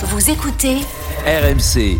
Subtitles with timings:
[0.00, 0.76] Vous écoutez
[1.26, 1.98] RMC,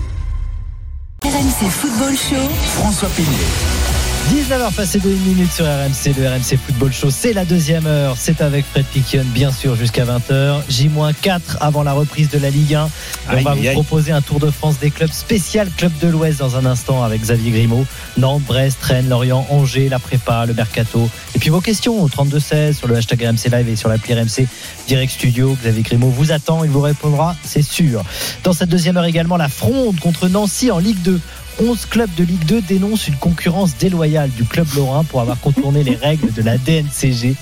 [1.24, 2.48] RMC Football Show.
[2.76, 4.07] François Pignet.
[4.28, 7.08] 19h passé de 1 minute sur RMC, le RMC Football Show.
[7.08, 8.14] C'est la deuxième heure.
[8.18, 10.60] C'est avec Fred Piquion, bien sûr, jusqu'à 20h.
[10.68, 12.86] J-4 avant la reprise de la Ligue 1.
[12.86, 12.88] Et
[13.38, 16.56] on va vous proposer un tour de France des clubs spécial Club de l'Ouest dans
[16.56, 17.86] un instant avec Xavier Grimaud.
[18.18, 21.08] Nantes, Brest, Rennes, Lorient, Angers, la prépa, le mercato.
[21.34, 24.46] Et puis vos questions au 32-16 sur le hashtag RMC Live et sur l'appli RMC
[24.88, 25.56] Direct Studio.
[25.58, 28.02] Xavier Grimaud vous attend, il vous répondra, c'est sûr.
[28.44, 31.18] Dans cette deuxième heure également, la fronde contre Nancy en Ligue 2.
[31.60, 35.82] 11 clubs de Ligue 2 dénoncent une concurrence déloyale du club lorrain pour avoir contourné
[35.82, 37.34] les règles de la DNCG.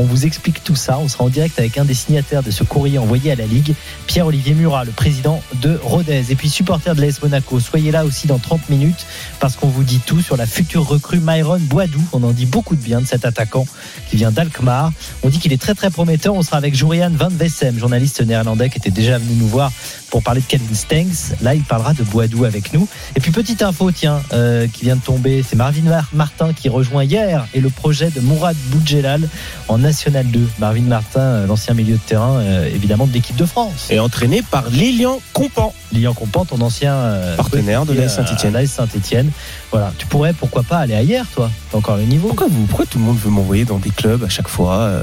[0.00, 0.98] On vous explique tout ça.
[0.98, 3.74] On sera en direct avec un des signataires de ce courrier envoyé à la Ligue,
[4.06, 6.24] Pierre-Olivier Murat, le président de Rodez.
[6.30, 9.04] Et puis supporter de l'AS Monaco, soyez là aussi dans 30 minutes
[9.40, 12.00] parce qu'on vous dit tout sur la future recrue Myron Boidou.
[12.14, 13.66] On en dit beaucoup de bien de cet attaquant
[14.08, 14.90] qui vient d'Alkmaar.
[15.22, 16.34] On dit qu'il est très très prometteur.
[16.34, 19.70] On sera avec Jurian Van Wessem, journaliste néerlandais qui était déjà venu nous voir
[20.10, 21.34] pour parler de Calvin Stengs.
[21.42, 22.88] Là, il parlera de Boidou avec nous.
[23.16, 26.68] Et puis petite info, tiens, euh, qui vient de tomber, c'est Marvin Mar- Martin qui
[26.70, 29.28] rejoint hier et le projet de Mourad Boudjelal
[29.68, 30.40] en National 2.
[30.60, 33.88] Marvin Martin, euh, l'ancien milieu de terrain, euh, évidemment de l'équipe de France.
[33.90, 35.74] Et entraîné par Lilian Compan.
[35.90, 39.32] Lilian Compan, ton ancien euh, Partenaire de l'AS à Saint-Étienne.
[39.72, 41.50] Voilà, tu pourrais pourquoi pas aller ailleurs, toi?
[41.72, 42.28] T'as encore le niveau?
[42.28, 45.02] Pourquoi, vous, pourquoi tout le monde veut m'envoyer dans des clubs à chaque fois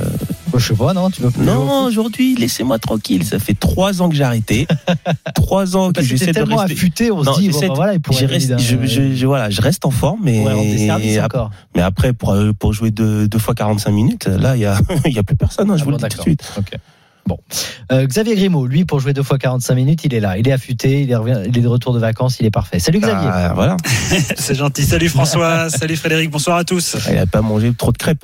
[0.53, 3.23] euh Je sais pas, non, tu veux plus Non, aujourd'hui, laissez-moi tranquille.
[3.25, 4.67] Ça fait trois ans que j'ai arrêté.
[5.35, 6.73] trois ans que Parce que j'essaie t'es de tellement rester.
[6.73, 8.63] affûté, on Non, se dit, bon, j'essaie bah, de- voilà, il pourrait je, reste, aller
[8.63, 11.51] je, dans- je- je- voilà, je reste en forme, ap- encore.
[11.75, 14.77] mais après, pour, euh, pour jouer deux, deux fois 45 minutes, là, il n'y a,
[15.05, 16.25] il y a plus personne, hein, je Ah vous bon, le dis tout d'accord.
[16.25, 16.51] de suite.
[16.57, 16.79] Ok.
[17.25, 17.37] Bon.
[17.91, 20.37] Euh, Xavier Grimaud, lui, pour jouer deux fois 45 minutes, il est là.
[20.37, 22.79] Il est affûté, il est, revient- il est de retour de vacances, il est parfait.
[22.79, 23.27] Salut Xavier.
[23.29, 23.75] Ah, voilà.
[24.37, 24.83] C'est gentil.
[24.85, 26.95] Salut François, salut Frédéric, bonsoir à tous.
[27.09, 28.23] Il n'a pas mangé trop de crêpes.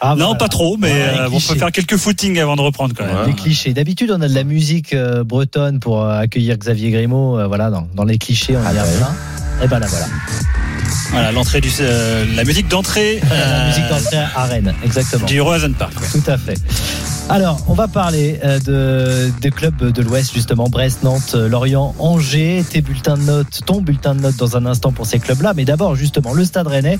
[0.00, 0.34] Ah, non, voilà.
[0.34, 1.58] pas trop, mais Voilà, euh, bon, faut clichés.
[1.60, 3.16] faire quelques footings avant de reprendre quand même.
[3.16, 3.26] Ouais.
[3.28, 3.72] Les clichés.
[3.72, 7.38] D'habitude, on a de la musique euh, bretonne pour euh, accueillir Xavier Grimaud.
[7.38, 9.14] euh, voilà, dans, dans les clichés, on Ah y a plein.
[9.62, 10.06] Et ben là, voilà.
[11.12, 15.26] Voilà, l'entrée du, euh, la musique d'entrée la musique d'entrée à Rennes, exactement.
[15.26, 15.92] du Rosen Park.
[16.00, 16.20] ouais.
[16.20, 16.58] Tout à fait.
[17.30, 22.64] Alors, on va parler euh, de, des clubs de l'Ouest, justement, Brest, Nantes, Lorient, Angers.
[22.68, 25.52] Tes bulletins de notes, ton bulletin de notes dans un instant pour ces clubs-là.
[25.54, 26.98] Mais d'abord, justement, le Stade Rennais.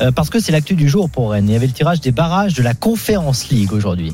[0.00, 1.48] Euh, parce que c'est l'actu du jour pour Rennes.
[1.48, 4.12] Il y avait le tirage des barrages de la Conférence League aujourd'hui.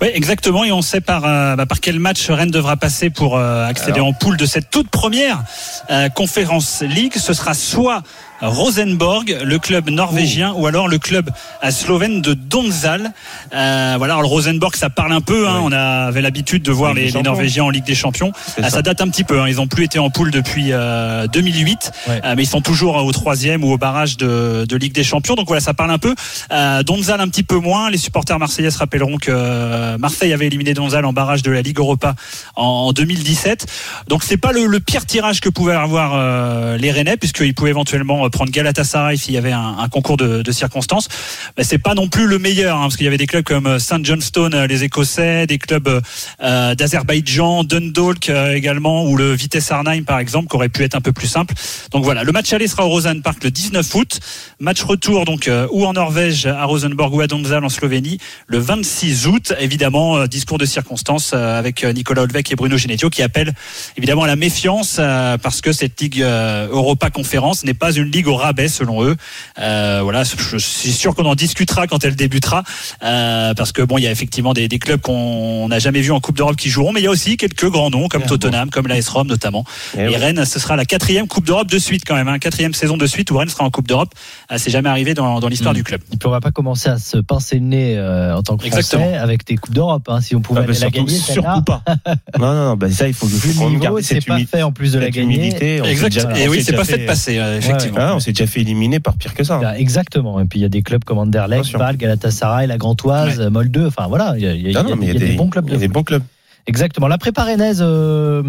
[0.00, 0.64] Oui, exactement.
[0.64, 4.00] Et on sait par, euh, bah, par quel match Rennes devra passer pour euh, accéder
[4.00, 5.42] en poule de cette toute première
[5.90, 7.14] euh, conférence League.
[7.16, 8.02] Ce sera soit
[8.40, 11.30] Rosenborg, le club norvégien, ou alors le club
[11.64, 13.12] euh, slovène de Donzal.
[13.54, 15.48] Euh, voilà, alors le Rosenborg, ça parle un peu.
[15.48, 15.62] Hein, Oui.
[15.66, 17.12] On avait l'habitude de voir les.
[17.22, 18.32] Norvégiens en Ligue des Champions.
[18.62, 18.82] Ah, ça.
[18.82, 19.40] date un petit peu.
[19.40, 19.48] Hein.
[19.48, 22.20] Ils ont plus été en poule depuis euh, 2008, Ouais.
[22.24, 25.34] Euh, mais ils sont toujours au troisième ou au barrage de, de Ligue des Champions.
[25.34, 26.14] Donc voilà, ça parle un peu.
[26.52, 27.90] Euh, Donzal un petit peu moins.
[27.90, 31.78] Les supporters marseillais se rappelleront que Marseille avait éliminé Donzal en barrage de la Ligue
[31.78, 32.14] Europa
[32.54, 33.66] en, en 2017.
[34.08, 37.70] Donc c'est pas le, le pire tirage que pouvaient avoir euh, les Rennais, puisqu'ils pouvaient
[37.70, 41.08] éventuellement euh, prendre Galatasaray s'il y avait un, concours de, circonstances.
[41.56, 43.66] Mais c'est pas non plus le meilleur, hein, parce qu'il y avait des clubs comme
[43.66, 46.02] euh, St Johnstone, euh, les Écossais, des clubs
[46.42, 50.94] euh, d'Azerbaïdjan, Dundalk euh, également, ou le Vitesse Arnhem par exemple, qui aurait pu être
[50.94, 51.54] un peu plus simple.
[51.90, 54.20] Donc voilà, le match aller sera au Rosen Park le 19 août.
[54.58, 58.58] Match retour donc euh, ou en Norvège à Rosenborg ou à Donzal en Slovénie le
[58.58, 59.52] 26 août.
[59.60, 63.54] Évidemment, discours de circonstance euh, avec Nicolas Olvec et Bruno Genesio qui appellent
[63.96, 64.96] évidemment à la méfiance
[65.42, 69.16] parce que cette ligue Europa Conférence n'est pas une ligue au rabais selon eux.
[69.58, 72.62] Euh, voilà, je suis sûr qu'on en discutera quand elle débutera
[73.02, 76.12] euh, parce que bon, il y a effectivement des, des clubs qu'on n'a jamais vus
[76.12, 78.28] en Coupe d'Europe qui joueront, mais il y a aussi quelques grands noms comme Ah,
[78.28, 79.64] Tottenham, comme l'AS Rome notamment.
[79.96, 80.16] Eh Et oui.
[80.16, 83.06] Rennes, ce sera la quatrième Coupe d'Europe de suite quand même, hein, quatrième saison de
[83.06, 84.12] suite où Rennes sera en Coupe d'Europe.
[84.52, 85.76] Euh, C'est jamais arrivé dans, dans l'histoire Mm.
[85.76, 86.00] du club.
[86.12, 88.62] Et puis on va pas commencer à se pincer le nez euh, en tant que
[88.66, 89.18] Français Exactement.
[89.20, 90.04] avec des coupes d'Europe.
[90.08, 90.20] hein.
[90.20, 91.82] Si on pouvait Ah, bah, aller la gagner, surtout pas.
[92.38, 94.72] non, non, non, bah, ça, il faut, niveau, garder c'est cette, pas humi- fait en
[94.72, 95.34] plus de la gagner.
[95.36, 95.80] humilité.
[95.80, 96.12] On s'est Exact.
[96.14, 97.98] déjà- Et oui, c'est pas fait de passer, euh, effectivement.
[98.06, 99.56] Ah, on s'est déjà fait éliminer par pire que ça.
[99.56, 99.60] hein.
[99.62, 100.40] Bah, exactement.
[100.40, 101.72] Et puis il y a des clubs comme Anderlecht.
[101.76, 103.84] Bâle, Galatasaray, la Grantoise, Molde.
[103.86, 105.12] Enfin voilà, il y a, il y a- Non, il y a- non, mais il
[105.12, 106.22] y a des bons clubs il y de a des bons clubs.
[106.68, 107.06] Exactement.
[107.06, 108.42] La prépa rennaise, euh,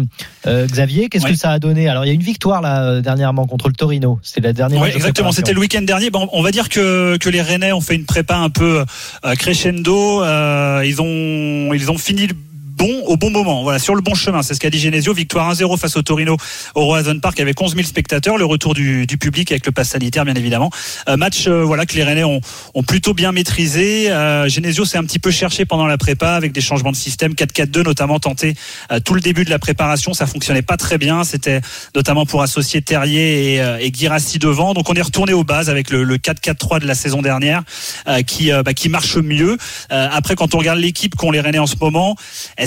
[0.48, 1.30] euh, Xavier, qu'est-ce Ouais.
[1.30, 1.88] que ça a donné?
[1.88, 4.18] Alors il y a une victoire là euh, dernièrement contre le Torino.
[4.22, 4.82] C'était la dernière.
[4.82, 5.30] Oui, exactement.
[5.30, 6.10] C'était le week-end dernier.
[6.10, 8.84] Bon, on va dire que, que les Rennais ont fait une prépa un peu
[9.24, 10.24] euh, crescendo.
[10.24, 12.34] Euh, ils ont ils ont fini le
[12.78, 13.62] bon au bon moment.
[13.62, 14.42] Voilà, sur le bon chemin.
[14.42, 15.12] C'est ce qu'a dit Genesio.
[15.12, 16.36] Victoire 1-0 face au Torino
[16.74, 18.38] au Roazhon Park avec 11 000 spectateurs.
[18.38, 20.70] Le retour du, du public avec le pass sanitaire, bien évidemment.
[21.08, 22.40] Euh, match, euh, voilà, que les Rennais ont,
[22.74, 24.10] ont plutôt bien maîtrisé.
[24.10, 27.32] Euh, Genesio s'est un petit peu cherché pendant la prépa avec des changements de système
[27.32, 28.54] 4-4-2 notamment tenté
[28.92, 30.14] euh, tout le début de la préparation.
[30.14, 31.24] Ça fonctionnait pas très bien.
[31.24, 31.60] C'était
[31.94, 34.74] notamment pour associer Terrier et, euh, et Guirassi devant.
[34.74, 37.62] Donc on est retourné aux bases avec le, le 4-4-3 de la saison dernière
[38.06, 39.56] euh, qui, bah, qui marche mieux.
[39.90, 42.16] Après, quand on regarde l'équipe qu'ont les Rennais en ce moment,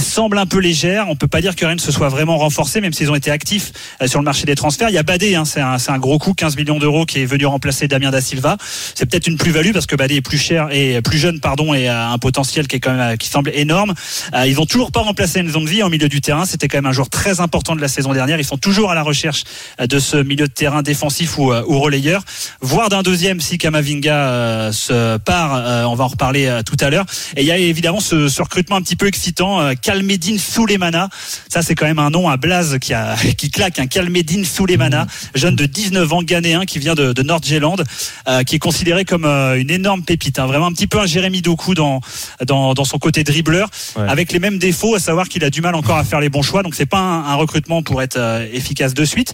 [0.02, 1.06] elle semble un peu légère.
[1.10, 3.72] On peut pas dire que Rennes se soit vraiment renforcé, même s'ils ont été actifs
[4.02, 4.90] euh, sur le marché des transferts.
[4.90, 7.26] Il y a Badé, hein, c'est un, un gros coup, 15 millions d'euros, qui est
[7.26, 8.58] venu remplacer Damien da Silva.
[8.96, 11.88] C'est peut-être une plus-value parce que Badé est plus cher et plus jeune, pardon, et
[11.88, 13.94] a un potentiel qui est quand même qui semble énorme.
[14.34, 16.46] Euh, ils ont toujours pas remplacé Nzonzi en milieu du terrain.
[16.46, 18.40] C'était quand même un joueur très important de la saison dernière.
[18.40, 19.44] Ils sont toujours à la recherche
[19.80, 21.50] euh, de ce milieu de terrain défensif ou,
[21.80, 22.24] relayeur,
[22.60, 25.54] voire d'un deuxième si Kamavinga euh, se part.
[25.56, 27.06] Euh, on va en reparler euh, tout à l'heure.
[27.36, 31.10] Et il y a évidemment ce, ce recrutement un petit peu excitant, euh, Kalmedine Soulemana.
[31.50, 33.78] Ça, c'est quand même un nom à Blaze qui, a, qui claque.
[33.80, 35.06] Un Kalmedine Soulemana,
[35.36, 37.84] jeune de 19 ans, ghanéen, qui vient de, de Nord-Zélande,
[38.30, 40.40] euh, qui est considéré comme euh, une énorme pépite.
[40.40, 40.46] hein.
[40.46, 42.00] Vraiment un petit peu un Jérémy Doku dans,
[42.48, 44.08] dans, dans son côté dribbleur, Ouais.
[44.08, 46.42] avec les mêmes défauts, à savoir qu'il a du mal encore à faire les bons
[46.42, 46.64] choix.
[46.64, 49.34] Donc c'est pas un, un recrutement pour être euh, efficace de suite,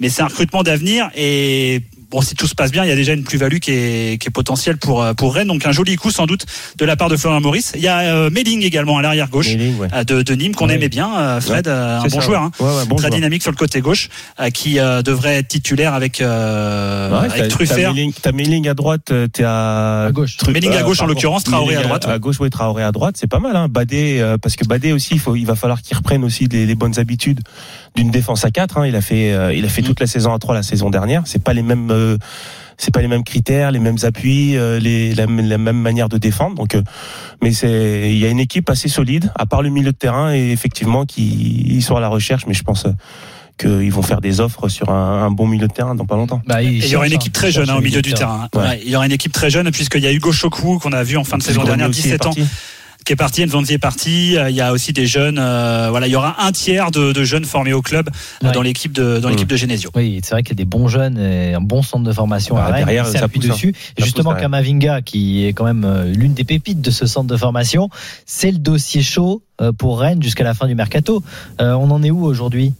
[0.00, 1.80] mais c'est un recrutement d'avenir et
[2.14, 4.28] Bon, si tout se passe bien, il y a déjà une plus-value qui est, qui
[4.28, 5.48] est potentielle pour, euh, pour Rennes.
[5.48, 6.46] Donc un joli coup sans doute
[6.78, 7.72] de la part de Florian Maurice.
[7.74, 9.72] Il y a euh, Melling également à l'arrière gauche ouais.
[9.92, 10.76] euh, de, de Nîmes qu'on Ouais.
[10.76, 11.10] aimait bien.
[11.18, 12.42] euh, Fred, euh, un bon ça, joueur.
[12.42, 12.46] ouais.
[12.46, 12.64] hein.
[12.64, 13.16] Ouais, ouais, bon Très joueur.
[13.16, 17.48] dynamique sur le côté gauche, euh, qui euh, devrait être titulaire avec, euh, Ouais, avec
[17.48, 17.92] Truffert.
[18.22, 20.36] T'as Melling à droite, euh, t'es à, À gauche.
[20.36, 22.12] Tru- Melling à gauche, en l'occurrence, Traoré à droite, ouais.
[22.12, 23.66] À gauche, oui, Traoré à droite, c'est pas mal, hein.
[23.68, 26.64] Badé, euh, parce que Badé aussi, il faut, il va falloir qu'il reprenne aussi les,
[26.64, 27.40] les bonnes habitudes
[27.96, 28.86] d'une défense à 4 hein.
[28.86, 29.86] Il a fait, euh, il a fait Mm.
[29.86, 31.22] toute la saison à 3 la saison dernière.
[31.26, 32.18] C'est pas les mêmes, euh,
[32.76, 36.18] c'est pas les mêmes critères, les mêmes appuis, euh, les, la, la même manière de
[36.18, 36.56] défendre.
[36.56, 36.82] Donc, euh,
[37.42, 40.34] mais c'est, il y a une équipe assez solide, à part le milieu de terrain,
[40.34, 42.46] et effectivement, qui ils sont à la recherche.
[42.46, 42.86] Mais je pense
[43.56, 46.42] qu'ils vont faire des offres sur un, un bon milieu de terrain dans pas longtemps.
[46.46, 48.48] Bah, Et il y aura une équipe très jeune hein, au milieu du terrain.
[48.52, 48.58] hein.
[48.58, 48.66] Ouais.
[48.66, 51.04] Ouais, il y aura une équipe très jeune puisqu'il y a Hugo Chokwu qu'on a
[51.04, 52.44] vu en fin de saison dernière, aussi est 17 ans, parti.
[53.04, 53.44] Qui est parti.
[53.44, 54.36] Nzonzi est parti.
[54.36, 55.38] Euh, Il y a aussi des jeunes.
[55.38, 58.08] euh, voilà, il y aura un tiers de, de jeunes formés au club
[58.42, 58.52] euh, Ouais.
[58.52, 59.90] dans l'équipe de dans l'équipe de Genesio.
[59.94, 62.54] Oui, c'est vrai qu'il y a des bons jeunes et un bon centre de formation
[62.56, 62.84] Bah, à Rennes.
[62.84, 63.28] derrière, qui ça hein.
[63.36, 63.74] dessus.
[63.98, 64.34] Ça justement.
[64.34, 67.88] Kamavinga, qui est quand même euh, l'une des pépites de ce centre de formation,
[68.26, 71.22] c'est le dossier chaud euh, pour Rennes jusqu'à la fin du mercato.
[71.60, 72.72] Euh, on en est où aujourd'hui?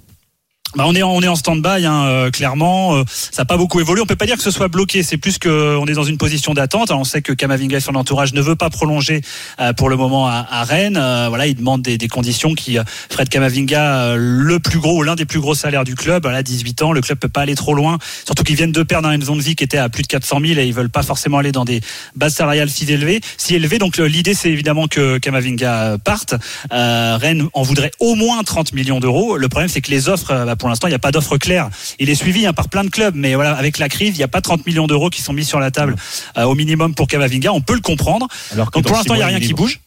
[0.77, 2.97] Bah, on est en, stand-by, hein, euh, clairement.
[2.97, 4.03] Euh, ça n'a pas beaucoup évolué.
[4.03, 5.05] On peut pas dire que ce soit bloqué.
[5.05, 6.91] C'est plus que on est dans une position d'attente.
[6.91, 9.21] On sait que Kamavinga et son entourage ne veut pas prolonger
[9.61, 10.99] euh, pour le moment à, à Rennes.
[11.01, 12.77] Euh, voilà, il demande des, conditions qui
[13.09, 16.25] Fred Kamavinga, le plus gros, l'un des plus gros salaires du club.
[16.25, 17.99] Voilà, 18 ans, le club peut pas aller trop loin.
[18.27, 20.67] Surtout qu'ils viennent de perdre un Nzonzi qui était à plus de 400 000 et
[20.67, 21.81] ils veulent pas forcément aller dans des
[22.15, 23.21] bases salariales si élevées.
[23.39, 23.79] Si élevées.
[23.79, 26.35] Donc l'idée, c'est évidemment que Kamavinga parte.
[26.71, 29.37] Rennes en voudrait au moins 30 millions d'euros.
[29.37, 31.69] Le problème, c'est que les offres, bah, pour l'instant, il n'y a pas d'offre claire.
[31.99, 34.25] Il est suivi hein, par plein de clubs, mais voilà, avec la crise, il n'y
[34.25, 35.95] a pas 30 millions d'euros qui sont mis sur la table
[36.39, 37.53] euh, au minimum pour Kamavinga.
[37.53, 38.29] On peut le comprendre.
[38.51, 39.81] Alors que Donc pour l'instant, il n'y a rien qui bouge.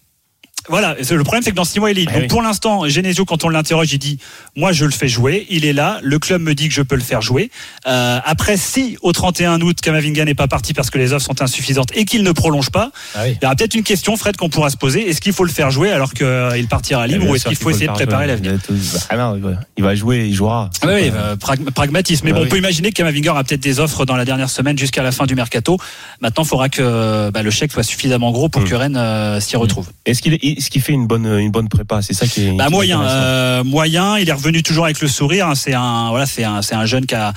[0.69, 2.11] Voilà, le problème c'est que dans six mois il est libre.
[2.13, 2.27] Ah Donc oui.
[2.27, 4.19] pour l'instant, Genesio, quand on l'interroge, il dit
[4.55, 6.95] moi je le fais jouer, il est là, le club me dit que je peux
[6.95, 7.49] le faire jouer.
[7.87, 11.41] Euh, après, si au 31 août Kamavinga n'est pas parti parce que les offres sont
[11.41, 13.37] insuffisantes et qu'il ne prolonge pas, Ah oui.
[13.39, 15.07] il y aura peut-être une question, Fred, qu'on pourra se poser.
[15.09, 17.69] Est-ce qu'il faut le faire jouer alors qu'il partira libre Bien ou est-ce qu'il faut
[17.69, 20.69] essayer de préparer l'avenir Il va- Ah il jouer, il jouera.
[20.81, 22.25] ah oui, pas- euh, prag- pragmatisme.
[22.25, 24.49] Mais Bah bon, on peut imaginer que Kamavinga aura peut-être des offres dans la dernière
[24.49, 25.77] semaine jusqu'à la fin du mercato.
[26.21, 28.65] Maintenant, il faudra que bah, le chèque soit suffisamment gros pour Mm.
[28.65, 29.87] que Rennes euh, s'y retrouve.
[30.05, 32.51] Est-ce qu'il est-ce qu'il fait une bonne une bonne prépa C'est ça qui est.
[32.53, 34.17] Bah qui moyen, euh, moyen.
[34.17, 35.47] Il est revenu toujours avec le sourire.
[35.47, 35.55] hein.
[35.55, 37.33] C'est un, voilà, c'est un, c'est un jeune qui a,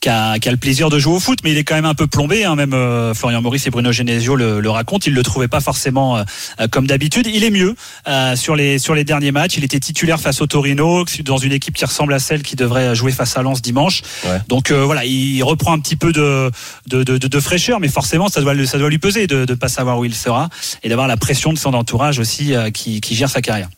[0.00, 1.84] qui a, qui a le plaisir de jouer au foot, mais il est quand même
[1.84, 2.44] un peu plombé.
[2.44, 2.54] hein.
[2.56, 5.04] Même euh, Florian Maurice et Bruno Genesio le, le racontent.
[5.06, 6.24] Il le trouvait pas forcément euh,
[6.70, 7.26] comme d'habitude.
[7.26, 7.74] Il est mieux
[8.08, 9.56] euh, sur les sur les derniers matchs.
[9.56, 12.94] Il était titulaire face au Torino, dans une équipe qui ressemble à celle qui devrait
[12.94, 14.02] jouer face à Lens dimanche.
[14.24, 14.38] Ouais.
[14.48, 16.50] Donc euh, voilà, il reprend un petit peu de
[16.88, 19.54] de, de, de- de fraîcheur, mais forcément ça doit ça doit lui peser de ne
[19.54, 20.48] pas savoir où il sera
[20.82, 23.68] et d'avoir la pression de son entourage aussi euh, qui, qui gère sa carrière.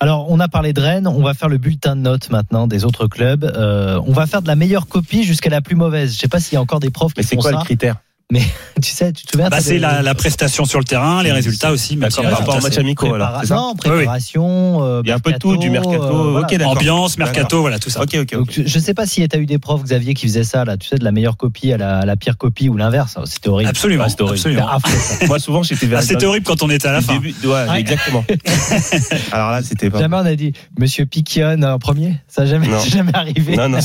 [0.00, 2.84] Alors, on a parlé de Rennes, on va faire le bulletin de notes maintenant des
[2.84, 3.44] autres clubs.
[3.44, 6.14] Euh, on va faire de la meilleure copie jusqu'à la plus mauvaise.
[6.14, 7.58] Je sais pas s'il y a encore des profs qui Mais c'est quoi ça.
[7.58, 7.96] le critère?
[8.82, 11.32] Tu sais, tu te souviens Bah, c'est des- la, la prestation sur le terrain, les
[11.32, 11.96] résultats aussi.
[11.96, 12.68] même si par rapport alors.
[12.68, 14.84] Prépara- c'est ça non, préparation.
[14.84, 16.66] euh, Il y a un peu de tout, du mercato, euh, voilà.
[16.68, 18.00] Ambiance, mercato, voilà tout ça.
[18.04, 20.64] Donc, je je sais pas si tu as eu des profs, Xavier, qui faisaient ça,
[20.66, 23.16] là, tu sais, de la meilleure copie à la, à la pire copie ou l'inverse.
[23.24, 23.70] C'était horrible.
[23.70, 24.36] Absolument, c'était horrible.
[24.38, 24.68] absolument.
[24.68, 25.26] Affreux, ça.
[25.26, 27.14] Moi, souvent, j'étais vers Ah, C'était horrible quand on était à la fin.
[27.14, 27.34] début.
[27.44, 27.80] Ouais, Ouais.
[27.80, 28.24] exactement.
[29.32, 30.00] Alors là, c'était pas.
[30.00, 32.16] Jamais on a dit Monsieur Piquion en premier?
[32.28, 33.56] Ça n'a jamais, jamais arrivé.
[33.56, 33.78] Non, non.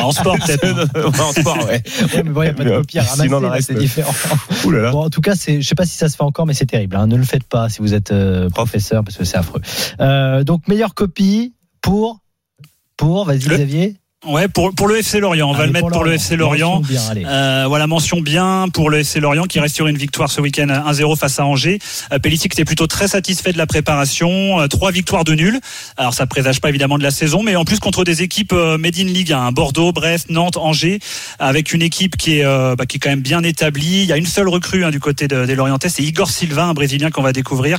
[0.00, 0.66] En sport peut-être.
[1.20, 1.82] En sport, ouais.
[2.14, 4.12] Ouais, mais bon, il n'y a pas de copie à ramasser, Différent.
[4.64, 4.90] Ouh là là.
[4.90, 6.96] Bon, en tout cas, je sais pas si ça se fait encore, mais c'est terrible.
[6.96, 7.06] hein.
[7.06, 9.60] Ne le faites pas si vous êtes euh, professeur, parce que c'est affreux.
[10.00, 12.20] Euh, donc meilleure copie pour
[12.96, 13.96] pour vas-y Le- Xavier.
[14.26, 16.80] Ouais, pour, pour le FC Lorient, on va le mettre pour, le FC Lorient.
[16.80, 17.28] Mention bien.
[17.28, 20.66] Euh, voilà, mention bien pour le FC Lorient qui reste sur une victoire ce week-end
[20.66, 21.78] 1-0 face à Angers.
[22.12, 24.58] Euh, Pellissic était plutôt très satisfait de la préparation.
[24.58, 25.60] Euh, trois victoires de nul.
[25.96, 28.76] Alors ça présage pas évidemment de la saison, mais en plus contre des équipes euh,
[28.76, 30.98] Made in Ligue 1, Bordeaux, Brest, Nantes, Angers,
[31.38, 34.02] avec une équipe qui est, euh, bah, qui est quand même bien établie.
[34.02, 36.64] Il y a une seule recrue hein, du côté de- des Lorientais, c'est Igor Silva,
[36.64, 37.78] un Brésilien qu'on va découvrir,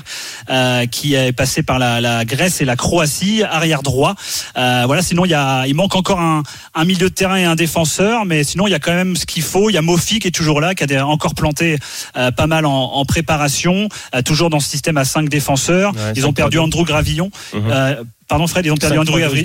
[0.49, 4.15] euh, qui est passé par la, la Grèce et la Croatie, arrière droit.
[4.57, 6.28] Euh, voilà, sinon il y a, il manque encore un,
[6.75, 9.25] un milieu de terrain et un défenseur, mais sinon il y a quand même ce
[9.25, 9.69] qu'il faut.
[9.69, 11.77] Il y a Mofi qui est toujours là, qui a des- encore planté
[12.17, 15.93] euh, pas mal en, en préparation, euh, toujours dans ce système à cinq défenseurs.
[15.95, 17.29] Ouais, ils ont perdu Andrew Gravillon.
[17.53, 17.61] Mhm.
[17.71, 19.43] Euh, pardon Fred, ils ont perdu Andrew Gravillon.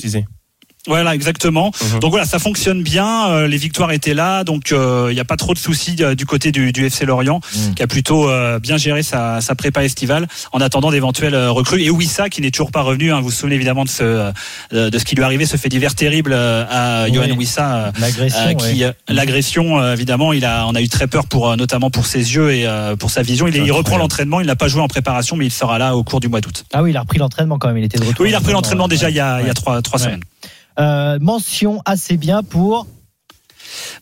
[0.86, 1.70] Voilà, exactement.
[1.94, 2.00] Mhm.
[2.00, 3.28] Donc voilà, ça fonctionne bien.
[3.30, 6.14] euh, les victoires étaient là, donc euh, il n'y a pas trop de soucis euh,
[6.14, 7.74] du côté du, du FC Lorient, Mhm.
[7.74, 11.80] qui a plutôt euh, bien géré sa, sa prépa estivale en attendant d'éventuelles euh, recrues.
[11.82, 13.12] Et Wissa, qui n'est toujours pas revenu.
[13.12, 14.02] hein, vous vous souvenez évidemment de ce,
[14.74, 17.08] euh, de ce qui lui est arrivé, ce fait divers terrible euh, à.
[17.10, 17.74] Johan Wissa.
[17.76, 18.54] euh, L'agression, euh, ouais.
[18.56, 21.90] qui euh, l'agression euh, évidemment il a on a eu très peur pour euh, notamment
[21.90, 24.68] pour ses yeux et euh, pour sa vision il, il reprend l'entraînement il n'a pas
[24.68, 26.96] joué en préparation mais il sera là au cours du mois d'août Ah oui, il
[26.96, 27.78] a repris l'entraînement quand même.
[27.78, 28.22] Il était de retour.
[28.24, 30.20] oui il a repris l'entraînement déjà il y a, il y a trois, trois semaines
[30.44, 32.86] Euh, mention assez bien pour.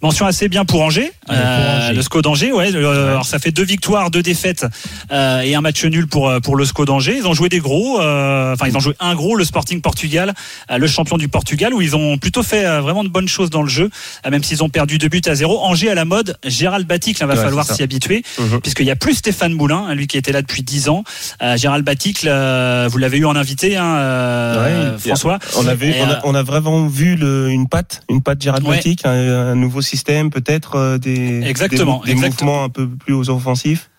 [0.03, 1.95] Mention assez bien pour Angers, pour Euh, Angers.
[1.95, 2.53] le SCO d'Angers.
[2.53, 4.67] Ouais, euh, Alors ça fait deux victoires, deux défaites
[5.13, 7.17] euh, et un match nul pour euh, pour le SCO d'Angers.
[7.17, 10.35] Ils ont joué des gros, euh, enfin ils ont joué un gros, le Sporting Portugal,
[10.71, 13.63] euh, le champion du Portugal, où ils ont plutôt fait vraiment de bonnes choses dans
[13.63, 13.91] le jeu,
[14.29, 15.61] même s'ils ont perdu deux buts à zéro.
[15.61, 18.61] Angers à la mode, Gérald Baticle, il va Ouais, falloir s'y habituer, Mhm.
[18.61, 21.05] puisqu'il y a plus Stéphane Moulin, hein, lui qui était là depuis dix ans.
[21.43, 25.39] Euh, Gérald Baticle, euh, vous l'avez eu en invité, hein, euh, Ouais, François.
[25.57, 28.81] On on, a, on a vraiment vu le, une patte, une patte Gérald Ouais.
[29.05, 32.51] Un, un nouveau système, peut-être euh, des, Exactement, des, des exactement.
[32.53, 33.91] mouvements un peu plus offensifs?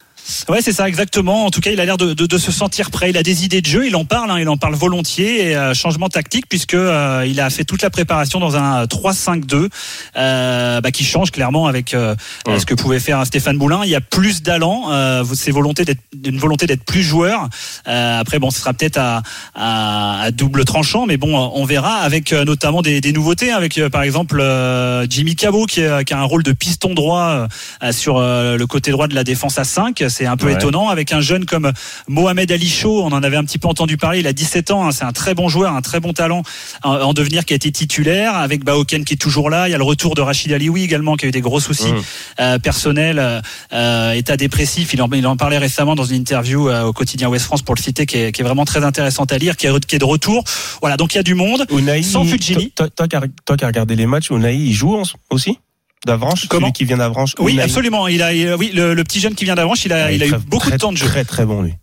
[0.50, 1.46] Ouais, c'est ça, exactement.
[1.46, 3.10] En tout cas, il a l'air de, de, de se sentir prêt.
[3.10, 3.86] Il a des idées de jeu.
[3.88, 5.50] Il en parle, hein, il en parle volontiers.
[5.50, 9.70] Et, euh, changement tactique, puisque euh, il a fait toute la préparation dans un 3-5-2,
[10.16, 12.16] euh, bah, qui change clairement avec euh,
[12.48, 12.60] Ouais.
[12.60, 13.82] ce que pouvait faire un Stéphane Boulin.
[13.84, 14.92] Il y a plus d'allant.
[14.92, 17.50] Euh, c'est volonté d'être, une volonté d'être plus joueur.
[17.88, 19.24] Euh, après, bon, ce sera peut-être à,
[19.56, 21.96] à, à double tranchant, mais bon, on verra.
[21.98, 25.84] Avec euh, notamment des, des nouveautés, hein, avec euh, par exemple euh, Jimmy Cabot qui,
[25.84, 27.48] a- qui a un rôle de piston droit
[27.84, 30.54] euh, sur euh, le côté droit de la défense à 5 c'est un peu Ouais.
[30.54, 30.88] étonnant.
[30.90, 31.72] Avec un jeune comme
[32.08, 34.86] Mohamed Ali Chaud on en avait un petit peu entendu parler il a 17 ans
[34.88, 36.44] hein, c'est un très bon joueur un très bon talent
[36.84, 38.36] en, en devenir qui a été titulaire.
[38.36, 41.16] Avec Baoken qui est toujours là il y a le retour de Rachid Alioui également
[41.18, 41.92] qui a eu des gros soucis
[42.40, 43.42] euh, personnels
[43.74, 44.94] euh, état dépressif.
[44.94, 47.76] Il en, il en parlait récemment dans une interview euh, au quotidien Ouest France pour
[47.76, 50.00] le citer qui est, qui est vraiment très intéressante à lire qui est, qui est
[50.00, 50.44] de retour.
[50.82, 52.72] Voilà donc il y a du monde Unai, Sans Fulgini.
[52.72, 55.58] Toi, toi, qui as- toi qui as regardé les matchs, Unai, il joue aussi?
[56.06, 58.08] D'Avranches Comment Celui qui vient d'Avranches oui absolument.
[58.08, 60.24] Il a il- oui le, le petit jeune qui vient d'Avranches il a, Ouais, il
[60.24, 61.06] a eu beaucoup très, de temps de jeu.
[61.08, 61.74] Très très bon lui.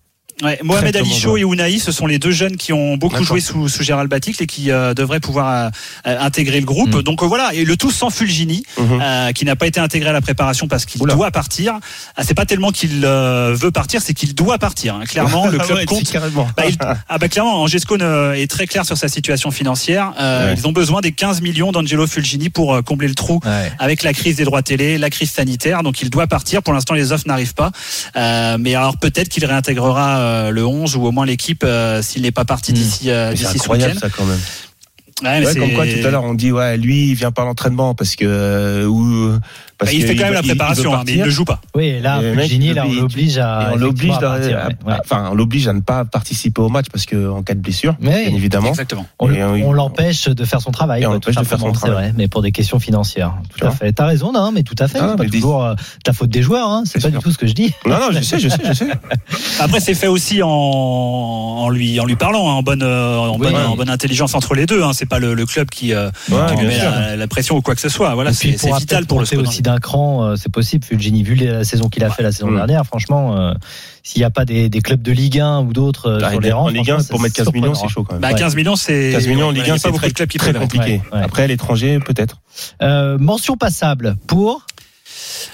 [0.42, 1.44] Ouais, Mohamed Ali Chaud et.
[1.44, 4.46] Ounaï, ce sont les deux jeunes qui ont beaucoup joué sous, sous Gérald Baticle et
[4.46, 5.70] qui euh, devraient pouvoir euh,
[6.06, 6.94] euh, intégrer le groupe.
[6.94, 7.02] Mm.
[7.02, 9.00] Donc euh, voilà, et le tout sans Fulgini, Mhm.
[9.02, 11.78] euh, qui n'a pas été intégré à la préparation parce qu'il doit partir.
[12.16, 14.94] Ah, c'est pas tellement qu'il euh, veut partir, c'est qu'il doit partir.
[14.96, 15.04] hein.
[15.06, 16.12] Clairement, le club ouais, compte.
[16.56, 16.76] Bah, il-
[17.08, 20.12] ah bah clairement, Angesco est très clair sur sa situation financière.
[20.20, 20.54] Euh, Ouais.
[20.56, 23.72] Ils ont besoin des 15 millions d'Angelo Fulgini pour combler le trou Ouais.
[23.78, 25.82] avec la crise des droits télé, la crise sanitaire.
[25.82, 26.62] Donc il doit partir.
[26.62, 27.72] Pour l'instant, les offres n'arrivent pas.
[28.16, 32.22] Euh, mais alors peut-être qu'il réintégrera euh, le 11 ou au moins l'équipe euh, s'il
[32.22, 32.74] n'est pas parti Mm.
[32.74, 33.92] d'ici euh, d'ici ce week-end.
[34.00, 34.38] ça quand même.
[35.22, 37.94] Ouais, comme quoi tout à l'heure on dit ouais lui il vient pas à l'entraînement
[37.94, 39.38] parce que euh, ou
[39.76, 41.44] parce Bah, il fait quand même la il- il préparation, hein, mais il ne joue
[41.44, 41.60] pas.
[41.80, 42.34] Oui, et là, Et
[42.74, 43.70] là, on l'oblige- l'oblige à.
[43.72, 44.98] On l'oblige à à, partir, à- ouais.
[45.04, 47.96] Enfin on l'oblige à ne pas participer au match parce que en cas de blessure
[48.00, 49.06] Mais bien évidemment Exactement.
[49.18, 51.06] on, Et, euh, on l'empêche de faire son travail.
[51.06, 51.94] On l'empêche de faire son travail.
[52.10, 53.32] vrai, mais pour des questions financières.
[53.50, 53.92] Tout Tu à fait.
[53.92, 54.98] T'as raison, non, mais tout à fait.
[55.00, 55.74] Ah, c'est pas toujours euh,
[56.06, 56.82] la faute des joueurs, hein.
[56.84, 57.18] C'est pas sûr.
[57.18, 57.72] du tout ce que je dis.
[57.86, 58.88] non non je sais je sais je sais
[59.60, 63.32] Après, c'est fait aussi en, en lui en lui parlant, hein, en bonne euh, en,
[63.38, 63.46] Oui.
[63.50, 64.82] bonne, en bonne intelligence entre les deux.
[64.82, 64.92] Hein.
[64.92, 67.62] C'est pas le, le club qui, euh, Ouais, qui bien met la, la pression ou
[67.62, 68.14] quoi que ce soit.
[68.14, 69.48] Voilà, c'est vital pour le monter Skoda.
[69.48, 70.84] aussi d'un cran, c'est possible.
[70.84, 73.54] Fulgini, vu la saison qu'il a fait la saison dernière, franchement, euh,
[74.02, 76.40] s'il n'y a pas des, des clubs de Ligue 1 ou d'autres euh, Ah, sur
[76.40, 78.20] les rangs, en Ligue 1 franchement, pour mettre 15 millions c'est chaud quand même.
[78.22, 78.38] Bah, Ouais.
[78.38, 81.18] 15 millions, c'est 15 millions en Ligue a 1 pas c'est très, très compliqué Ouais,
[81.18, 81.24] ouais.
[81.24, 82.36] après à l'étranger peut-être.
[82.82, 84.66] Euh, mention passable pour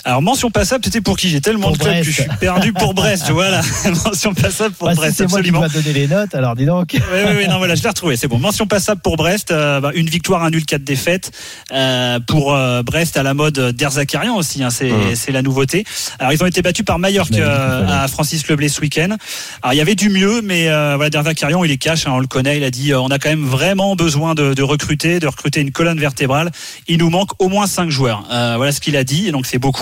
[0.05, 2.73] Alors mention passable, c'était pour qui J'ai tellement Pour de clubs que je suis perdu
[2.73, 3.31] pour Brest.
[3.31, 3.61] Voilà,
[4.05, 5.61] mention passable pour Bah, si Brest, c'est moi qui absolument.
[5.61, 6.89] dois donner les notes, alors dis donc.
[6.95, 8.39] Oui, oui, oui, non, voilà, je l'ai retrouvé, c'est bon.
[8.39, 11.31] Mention passable pour Brest, euh, bah, une victoire, un nul, quatre défaites.
[11.73, 15.15] Euh, pour euh, Brest, à la mode d'Erzakarian aussi, hein, c'est Mhm.
[15.17, 15.85] c'est la nouveauté.
[16.19, 19.17] Alors, ils ont été battus par Mallorca euh, à Francis Leblé ce week-end.
[19.63, 22.19] Alors, il y avait du mieux, mais euh, voilà, d'Erzakarian, il est cash, hein, on
[22.21, 22.57] le connaît.
[22.57, 25.61] Il a dit, euh, on a quand même vraiment besoin de, de recruter, de recruter
[25.61, 26.51] une colonne vertébrale.
[26.89, 28.25] Il nous manque au moins cinq joueurs.
[28.31, 29.76] Euh, voilà ce qu'il a dit, et donc c'est beaucoup.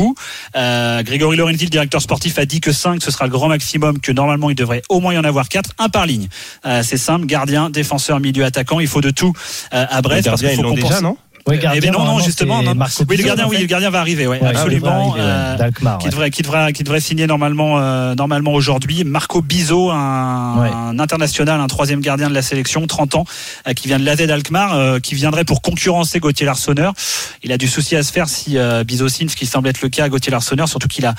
[0.57, 4.01] Euh, Grégory Lorenzi, le directeur sportif, a dit que 5 ce sera le grand maximum,
[4.01, 6.29] que normalement il devrait au moins y en avoir 4, un par ligne.
[6.67, 9.33] Euh, c'est simple, gardien, défenseur, milieu, attaquant, il faut de tout
[9.73, 10.95] euh, à les Brest parce gardiens qu'il ils faut l'ont compenser.
[10.95, 11.17] déjà non?
[11.47, 12.75] Oui, Eh ben non, non, normalement, justement, c'est non.
[12.75, 15.15] Marco Oui, le gardien, en oui, le gardien va arriver, ouais, Ouais, absolument.
[15.15, 15.57] il devrait arriver, euh.
[15.59, 19.05] D'Alkmaar, qui devrait, qui devrait, qui devrait signer normalement, euh, normalement aujourd'hui.
[19.05, 20.71] Marco Bizot, un, Ouais.
[20.73, 23.25] un international, un troisième gardien de la sélection, 30 ans,
[23.69, 26.95] euh, qui vient de l'AZ Alkmaar, euh, qui viendrait pour concurrencer Gauthier Larsonneur.
[27.43, 29.83] Il a du souci à se faire si euh, Bizot signe, ce qui semble être
[29.83, 31.15] le cas à Gauthier Larsonneur, surtout qu'il a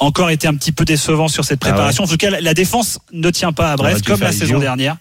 [0.00, 2.02] encore été un petit peu décevant sur cette Ah préparation.
[2.02, 4.96] En tout cas, la, défense ne tient pas à Brest, comme la saison dernière.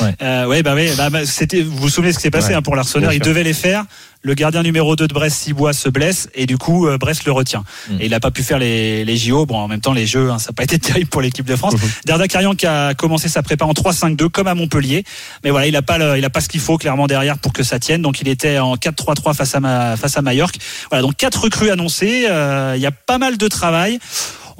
[0.00, 0.14] Ouais.
[0.22, 2.54] Euh, ouais, bah, ouais, bah, bah, c'était, vous vous souvenez ce qui s'est passé Ouais.
[2.54, 2.74] hein, pour.
[2.74, 3.84] Bien Il devait les faire.
[4.22, 7.32] Le gardien numéro 2 de Brest, Cibois, se blesse et du coup, euh, Brest le
[7.32, 7.64] retient.
[7.88, 7.94] Mm.
[8.00, 9.46] Et il n'a pas pu faire les, les JO.
[9.46, 11.56] Bon, en même temps, les Jeux, hein, ça n'a pas été terrible pour l'équipe de
[11.56, 11.72] France.
[11.72, 11.80] Mhm.
[12.04, 15.04] Derda Carrion qui a commencé sa prépa en 3-5-2 comme à Montpellier.
[15.42, 17.54] Mais voilà, il n'a pas, le- il a pas ce qu'il faut clairement derrière pour
[17.54, 18.02] que ça tienne.
[18.02, 20.56] Donc il était en 4-3-3 face à, ma, face à Majorque.
[20.90, 22.26] Voilà, donc quatre recrues annoncées.
[22.28, 23.98] Euh, Il y a pas mal de travail.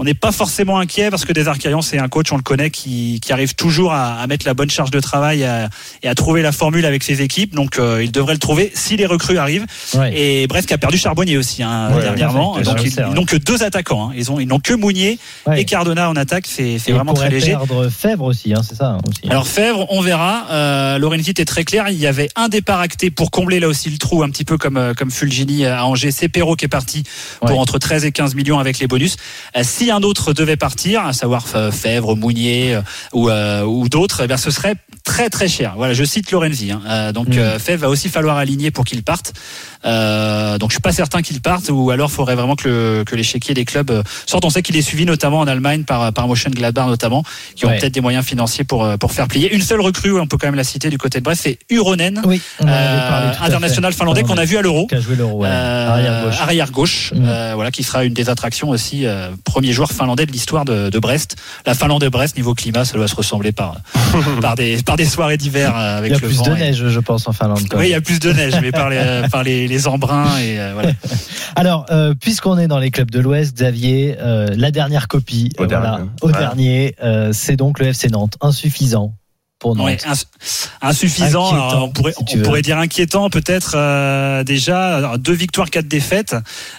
[0.00, 2.70] On n'est pas forcément inquiet parce que Des Arcarian, c'est un coach, on le connaît,
[2.70, 5.68] qui, qui arrive toujours à, à mettre la bonne charge de travail et à,
[6.02, 7.54] et à trouver la formule avec ses équipes.
[7.54, 9.66] Donc euh, il devrait le trouver si les recrues arrivent.
[9.92, 10.18] Ouais.
[10.18, 12.58] Et Brest qui a perdu Charbonnier aussi hein, Ouais, dernièrement.
[12.60, 14.08] Donc ils, n'ont que deux attaquants.
[14.08, 14.12] hein.
[14.16, 15.18] Ils ont ils n'ont que Mounier
[15.54, 16.46] et Cardona en attaque.
[16.48, 17.50] C'est c'est vraiment très léger.
[17.50, 19.30] perdre Fèvre aussi, hein, c'est ça hein, aussi.
[19.30, 20.46] Alors Fèvre, on verra.
[20.50, 21.90] Euh, Lorenzi est très clair.
[21.90, 24.56] Il y avait un départ acté pour combler là aussi le trou, un petit peu
[24.56, 26.10] comme euh, comme Fulgini à Angers.
[26.10, 27.02] C'est Perrault qui est parti
[27.44, 29.16] pour entre 13 et 15 millions avec les bonus.
[29.58, 32.82] Euh, si un autre devait partir, à savoir Fèvre, Mounier euh,
[33.12, 35.74] ou euh, ou d'autres, eh bien ce serait très très cher.
[35.76, 36.70] Voilà, je cite Lorenzi.
[36.72, 36.80] hein.
[36.88, 37.58] Euh, donc Mm.
[37.58, 39.32] Fèvre va aussi falloir aligner pour qu'il parte.
[39.86, 43.16] Euh, donc je suis pas certain qu'il parte ou alors faudrait vraiment que le, que
[43.16, 44.44] l'échiquier des clubs sortent.
[44.44, 47.24] On sait qu'il est suivi notamment en Allemagne par par Motion Gladbach notamment,
[47.56, 47.78] qui ont Ouais.
[47.78, 49.52] peut-être des moyens financiers pour pour faire plier.
[49.54, 52.20] Une seule recrue, on peut quand même la citer du côté de Brest, c'est Uronen,
[52.26, 52.40] oui,
[53.42, 54.86] international finlandais qu'on a vu à l'Euro.
[54.86, 55.48] Qui a joué l'euro, ouais.
[55.48, 56.40] Arrière gauche.
[56.40, 57.54] arrière gauche, Mm.
[57.54, 59.04] voilà, qui sera une des attractions aussi,
[59.44, 61.36] premier joueur finlandais de l'histoire de, de Brest.
[61.64, 63.76] La Finlande et Brest, niveau climat, ça doit se ressembler par,
[64.42, 66.58] par, des, par des soirées d'hiver euh, avec Il y a le plus de et-
[66.58, 67.60] neige, je pense, en Finlande.
[67.74, 70.60] Oui, il y a plus de neige, mais par les, par les, les embruns et
[70.60, 70.90] euh, voilà.
[71.56, 75.62] Alors, euh, puisqu'on est dans les clubs de l'Ouest, Xavier, euh, la dernière copie, Au
[75.62, 76.10] euh, voilà, dernier.
[76.20, 76.32] au Ouais.
[76.38, 79.14] dernier, euh, c'est donc le FC Nantes, insuffisant
[79.60, 79.86] pour Nantes.
[79.86, 80.24] Ouais, ins-
[80.82, 81.52] insuffisant.
[81.52, 82.42] Alors, on pourrait, si tu on veux.
[82.42, 84.96] pourrait dire inquiétant peut-être euh, déjà.
[84.96, 86.34] Alors, deux victoires, quatre défaites.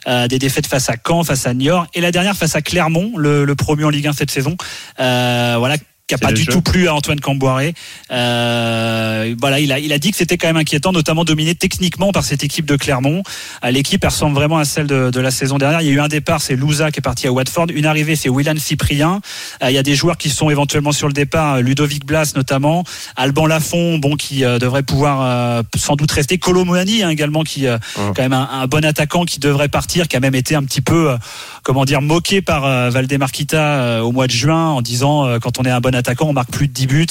[0.08, 3.14] Euh, des défaites face à Caen, face à Niort et la dernière face à Clermont,
[3.18, 4.58] le, le promu en Ligue 1 cette saison.
[5.00, 5.78] Euh, voilà
[6.12, 6.51] qui a C'est pas du jeu.
[6.51, 7.74] tout plu à Antoine Camboiré.
[8.12, 12.12] Euh, voilà, il a, il a dit que c'était quand même inquiétant, notamment dominé techniquement
[12.12, 13.24] par cette équipe de Clermont.
[13.63, 15.82] Euh, L'équipe ressemble vraiment à celle de, de la saison dernière.
[15.82, 17.67] Il y a eu un départ, c'est Louza qui est parti à Watford.
[17.74, 19.21] Une arrivée, c'est Willan Cyprien.
[19.63, 22.34] Euh, il y a des joueurs qui sont éventuellement sur le départ, euh, Ludovic Blas
[22.36, 22.84] notamment,
[23.15, 26.38] Alban Lafont, bon qui euh, devrait pouvoir euh, sans doute rester.
[26.38, 28.13] Colomboani hein, également qui euh, Hum.
[28.15, 30.82] quand même un, un bon attaquant qui devrait partir, qui a même été un petit
[30.82, 31.17] peu euh,
[31.63, 35.63] comment dire moqué par Valdemar Kita au mois de juin en disant euh, quand on
[35.63, 37.08] est un bon attaquant on marque plus de 10 buts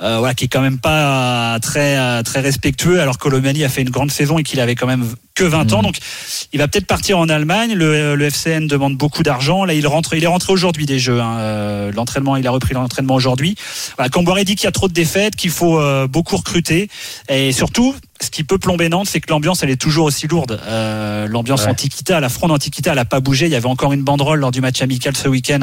[0.00, 3.64] euh, voilà qui est quand même pas euh, très euh, très respectueux alors que Colomani
[3.64, 5.78] a fait une grande saison et qu'il avait quand même que 20 ans.
[5.78, 5.82] Mhm.
[5.82, 5.98] donc
[6.52, 7.74] il va peut-être partir en Allemagne.
[7.74, 9.64] Le, le FCN demande beaucoup d'argent.
[9.64, 11.90] Là il rentre il est rentré aujourd'hui des jeux hein.
[11.94, 13.56] L'entraînement il a repris l'entraînement aujourd'hui.
[13.96, 16.88] Voilà, Camboiré dit qu'il y a trop de défaites qu'il faut euh, beaucoup recruter.
[17.28, 20.60] Et surtout ce qui peut plomber Nantes, c'est que l'ambiance, elle est toujours aussi lourde.
[20.66, 21.70] Euh, l'ambiance Ouais.
[21.70, 23.46] Antiquita, la fronde Antiquita, elle a pas bougé.
[23.46, 25.60] Il y avait encore une banderole lors du match amical ce week-end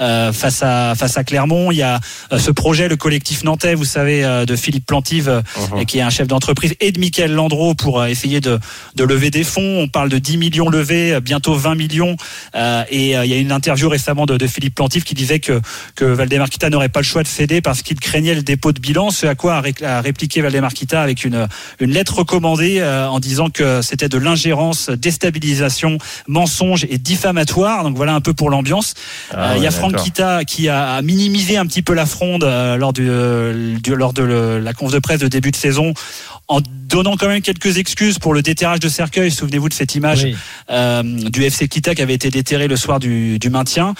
[0.00, 1.70] euh, face à face à Clermont.
[1.70, 2.00] Il y a
[2.32, 5.84] euh, ce projet, le collectif nantais, vous savez, euh, de Philippe Plantive, euh, Mhm.
[5.86, 8.58] qui est un chef d'entreprise, et de Michael Landreau pour euh, essayer de,
[8.96, 9.80] de lever des fonds.
[9.80, 12.16] On parle de 10 millions levés, bientôt 20 millions.
[12.54, 15.40] Euh, et euh, il y a une interview récemment de, de Philippe Plantive qui disait
[15.40, 15.60] que,
[15.94, 18.80] que Valdemar Kita n'aurait pas le choix de céder parce qu'il craignait le dépôt de
[18.80, 19.10] bilan.
[19.10, 21.46] Ce à quoi a, ré- a répliqué Valdemar Kita avec une,
[21.80, 27.84] une lettre recommandée euh, en disant que c'était de l'ingérence, déstabilisation, mensonge et diffamatoire.
[27.84, 28.94] Donc voilà un peu pour l'ambiance.
[29.30, 29.92] Ah Euh, Il y a Franck.
[30.02, 33.08] Kita qui a minimisé un petit peu la fronde euh, lors, du,
[33.80, 35.94] du- lors de le- la conf de presse de début de saison
[36.48, 39.30] en donnant quand même quelques excuses pour le déterrage de cercueil.
[39.30, 40.36] Souvenez-vous de cette image Oui.
[40.70, 43.94] euh, du FC Kita qui avait été déterré le soir du, du maintien.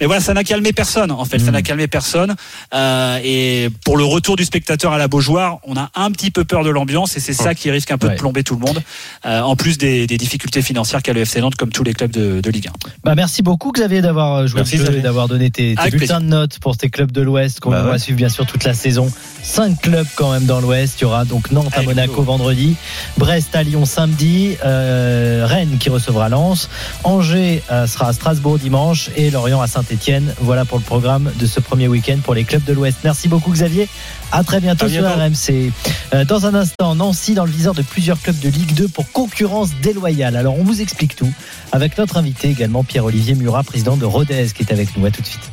[0.00, 1.10] Mais voilà, ça n'a calmé personne.
[1.10, 1.54] En fait, ça Mm.
[1.54, 2.34] n'a calmé personne.
[2.74, 6.44] Euh, et pour le retour du spectateur à la Beaujoire, on a un petit peu
[6.44, 8.14] peur de l'ambiance et c'est ça qui risque un peu Ouais.
[8.14, 8.82] de plomber tout le monde.
[9.26, 12.10] Euh, en plus des, des difficultés financières qu'a le FC Nantes, comme tous les clubs
[12.10, 12.72] de, de Ligue 1.
[13.04, 15.00] Bah, merci beaucoup Xavier d'avoir joué Merci, le jeu Xavier.
[15.00, 17.82] et d'avoir donné tes, tes bulletins de notes pour tes clubs de l'Ouest qu'on Bah
[17.82, 17.98] va ouais.
[17.98, 19.10] suivre bien sûr toute la saison.
[19.42, 20.96] Cinq clubs quand même dans l'Ouest.
[21.00, 22.76] Il y aura donc Nantes à Monaco vendredi,
[23.16, 26.68] Brest à Lyon samedi, euh, Rennes qui recevra Lens,
[27.02, 30.32] Angers euh, sera à Strasbourg dimanche et Lorient à Saint-Etienne.
[30.40, 32.98] Voilà pour le programme de ce premier week-end pour les clubs de l'Ouest.
[33.02, 33.88] Merci beaucoup Xavier.
[34.30, 35.02] À très bientôt, À sur.
[35.02, 35.72] RMC.
[36.14, 39.10] Euh, dans un instant, Nancy dans le viseur de plusieurs clubs de Ligue 2 pour
[39.10, 40.36] concurrence déloyale.
[40.36, 41.32] Alors on vous explique tout
[41.72, 45.06] avec notre invité également Pierre-Olivier Murat, président de Rodez, qui est avec nous.
[45.06, 45.50] À tout de suite.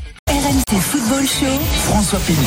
[0.47, 1.59] RMC Football Show.
[1.83, 2.39] François Pinet.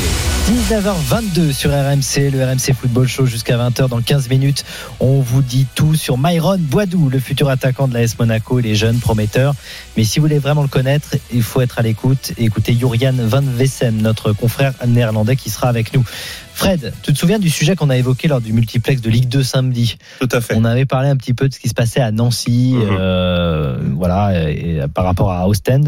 [0.49, 3.91] 19h22 sur RMC, le RMC Football Show jusqu'à 20h.
[3.91, 4.65] Dans 15 minutes,
[5.01, 8.75] on vous dit tout sur Myron Boidou, le futur attaquant de l'AS Monaco et les
[8.75, 9.55] jeunes prometteurs.
[9.99, 13.13] Mais si vous voulez vraiment le connaître, il faut être à l'écoute et écouter Jurian
[13.19, 16.03] Van Vessem, notre confrère néerlandais qui sera avec nous.
[16.61, 19.43] Fred, tu te souviens du sujet qu'on a évoqué lors du multiplex de Ligue 2
[19.43, 20.55] samedi Tout à fait.
[20.59, 22.97] On avait parlé un petit peu de ce qui se passait à Nancy, Mhm.
[23.01, 25.85] euh, voilà, et, et par rapport à Ostend.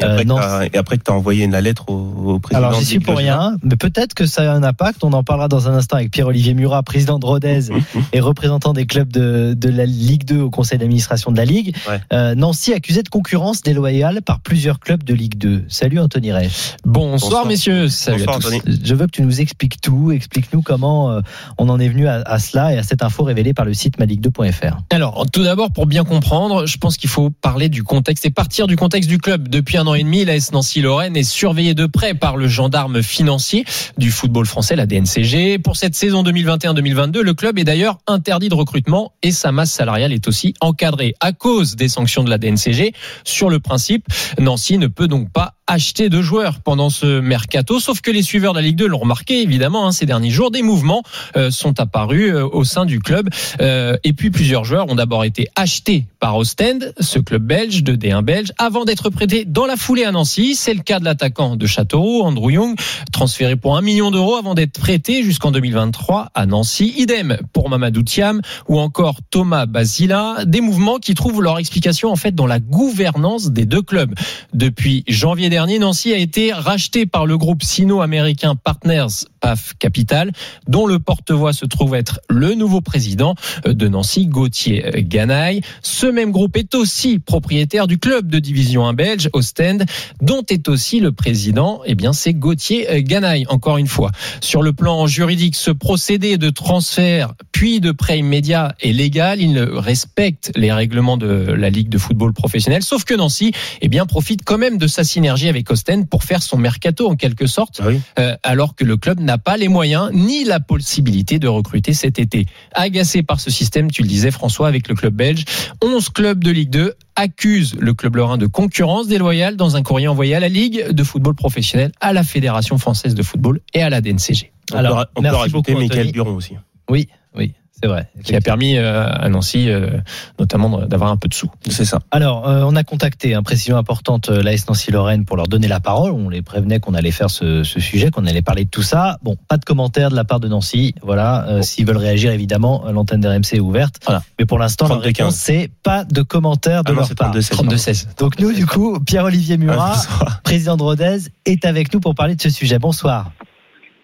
[0.00, 2.32] Et après, Euh, que Nancy- t'as- et après que tu as envoyé une lettre au,
[2.34, 5.04] au président alors j'y suis pour rien, mais peut-être que ça a un impact.
[5.04, 7.68] On en parlera dans un instant avec Pierre-Olivier Murat, président de Rodez
[8.12, 11.76] et représentant des clubs de, de la Ligue 2 au conseil d'administration de la Ligue.
[11.88, 12.00] Ouais.
[12.12, 15.62] Euh, Nancy accusé de concurrence déloyale par plusieurs clubs de Ligue 2.
[15.68, 16.50] Salut Anthony Ray.
[16.84, 17.46] Bonsoir, Bonsoir.
[17.46, 17.88] messieurs.
[17.88, 18.54] Salut Bonsoir, à tous.
[18.56, 18.80] Anthony.
[18.82, 20.10] Je veux que tu nous expliques tout.
[20.16, 21.20] Explique-nous comment euh,
[21.58, 24.78] on en est venu à, cela et à cette info révélée par le site maligue2.fr.
[24.90, 28.66] Alors, tout d'abord, pour bien comprendre, je pense qu'il faut parler du contexte et partir
[28.66, 29.48] du contexte du club.
[29.48, 33.64] Depuis un an et demi, l'AS Nancy-Lorraine est surveillée de près par le gendarme financier
[33.98, 35.58] du football français, la DNCG.
[35.58, 40.12] Pour cette saison 2021-2022, le club est d'ailleurs interdit de recrutement et sa masse salariale
[40.12, 42.92] est aussi encadrée à cause des sanctions de la DNCG.
[43.24, 44.06] Sur le principe,
[44.38, 48.52] Nancy ne peut donc pas acheter de joueurs pendant ce mercato, sauf que les suiveurs
[48.52, 50.50] de la Ligue 2 l'ont remarqué évidemment hein, derniers jours.
[50.50, 51.02] Des mouvements
[51.36, 53.28] euh, sont apparus euh, au sein du club
[53.60, 57.94] euh, et puis plusieurs joueurs ont d'abord été achetés par Ostend, ce club belge de
[57.94, 60.54] D1 belge, avant d'être prêtés dans la foulée à Nancy.
[60.54, 62.76] C'est le cas de l'attaquant de Châteauroux, Andrew Young,
[63.12, 66.94] transféré pour un million d'euros avant d'être prêté jusqu'en 2023 à Nancy.
[66.96, 70.44] Idem pour Mamadou Thiam ou encore Thomas Basila.
[70.44, 74.14] Des mouvements qui trouvent leur explication en fait dans la gouvernance des deux clubs.
[74.54, 80.32] Depuis janvier dernier, Nancy a été racheté par le groupe sino-américain Partners PAF Capital,
[80.68, 85.60] dont le porte-voix se trouve être le nouveau président de Nancy, Gauthier Ganaille.
[85.82, 89.78] Ce même groupe est aussi propriétaire du club de division 1 belge, Ostend,
[90.20, 94.10] dont est aussi le président, eh bien, c'est Gauthier Ganaille, encore une fois.
[94.40, 99.40] Sur le plan juridique, ce procédé de transfert puis de prêt immédiat est légal.
[99.40, 104.06] Il respecte les règlements de la Ligue de football professionnel, sauf que Nancy, eh bien,
[104.06, 107.80] profite quand même de sa synergie avec Ostend pour faire son mercato en quelque sorte,
[107.82, 108.00] Ah oui.
[108.18, 112.18] euh, alors que le club n'a pas les moyens ni la possibilité de recruter cet
[112.18, 112.46] été.
[112.72, 115.44] Agacé par ce système, tu le disais François, avec le club belge,
[115.82, 120.08] 11 clubs de Ligue 2 accusent le club lorrain de concurrence déloyale dans un courrier
[120.08, 123.90] envoyé à la Ligue de football professionnel, à la Fédération française de football et à
[123.90, 126.12] la DNCG, On Alors, peut, on peut merci rajouter beaucoup, Michael Anthony.
[126.12, 126.54] Buron aussi.
[126.88, 128.08] Oui, oui, c'est vrai.
[128.24, 129.98] qui a permis euh, à Nancy euh,
[130.38, 131.50] notamment d'avoir un peu de sous.
[131.68, 131.98] C'est ça.
[132.10, 136.10] Alors, euh, on a contacté, une précision importante, l'AS Nancy-Lorraine pour leur donner la parole.
[136.12, 139.18] On les prévenait qu'on allait faire ce, ce sujet, qu'on allait parler de tout ça.
[139.22, 140.94] Bon, pas de commentaires de la part de Nancy.
[141.02, 143.96] Voilà, euh, s'ils veulent réagir, évidemment, l'antenne d'RMC est ouverte.
[144.04, 144.22] Voilà.
[144.38, 145.04] Mais pour l'instant, leur 32-15.
[145.04, 147.34] réponse, c'est pas de commentaires de Ah non, leur part.
[147.34, 147.50] 32-16.
[147.52, 148.06] 32-16.
[148.18, 152.36] Donc nous, du coup, Pierre-Olivier Murat, Ah, président de Rodez, est avec nous pour parler
[152.36, 152.78] de ce sujet.
[152.78, 153.30] Bonsoir.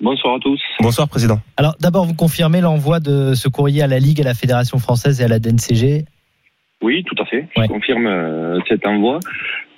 [0.03, 0.61] Bonsoir à tous.
[0.81, 1.39] Bonsoir, président.
[1.57, 5.21] Alors, d'abord, vous confirmez l'envoi de ce courrier à la Ligue, à la Fédération française
[5.21, 6.05] et à la DNCG
[6.83, 7.47] Oui, tout à fait.
[7.57, 7.67] Ouais.
[7.67, 9.21] Je confirme euh, cet envoi.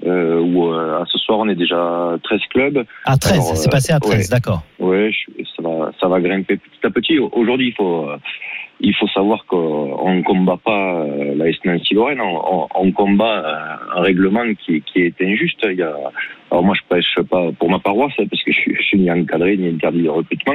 [0.07, 2.85] Euh, où euh, à ce soir on est déjà 13 clubs.
[3.07, 4.25] À 13, Alors, c'est passé à 13, ouais.
[4.31, 4.63] d'accord.
[4.79, 7.19] Ouais, je- ça va, ça va grimper petit à petit.
[7.19, 8.17] Aujourd'hui, il faut, euh,
[8.81, 13.99] il faut savoir qu'on ne combat pas euh, la S Nancy Lorraine, on, combat euh,
[13.99, 15.61] un règlement qui, est injuste.
[15.65, 15.95] Il y a,
[16.51, 19.57] alors moi, je prêche pas pour ma paroisse parce que je, je suis ni encadré
[19.57, 20.55] ni interdit de recrutement.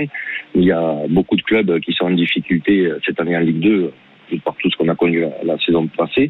[0.56, 3.60] Il y a beaucoup de clubs qui sont en difficulté euh, cette année en Ligue
[3.60, 3.94] 2
[4.46, 6.30] par tout ce qu'on a connu la, saison passée,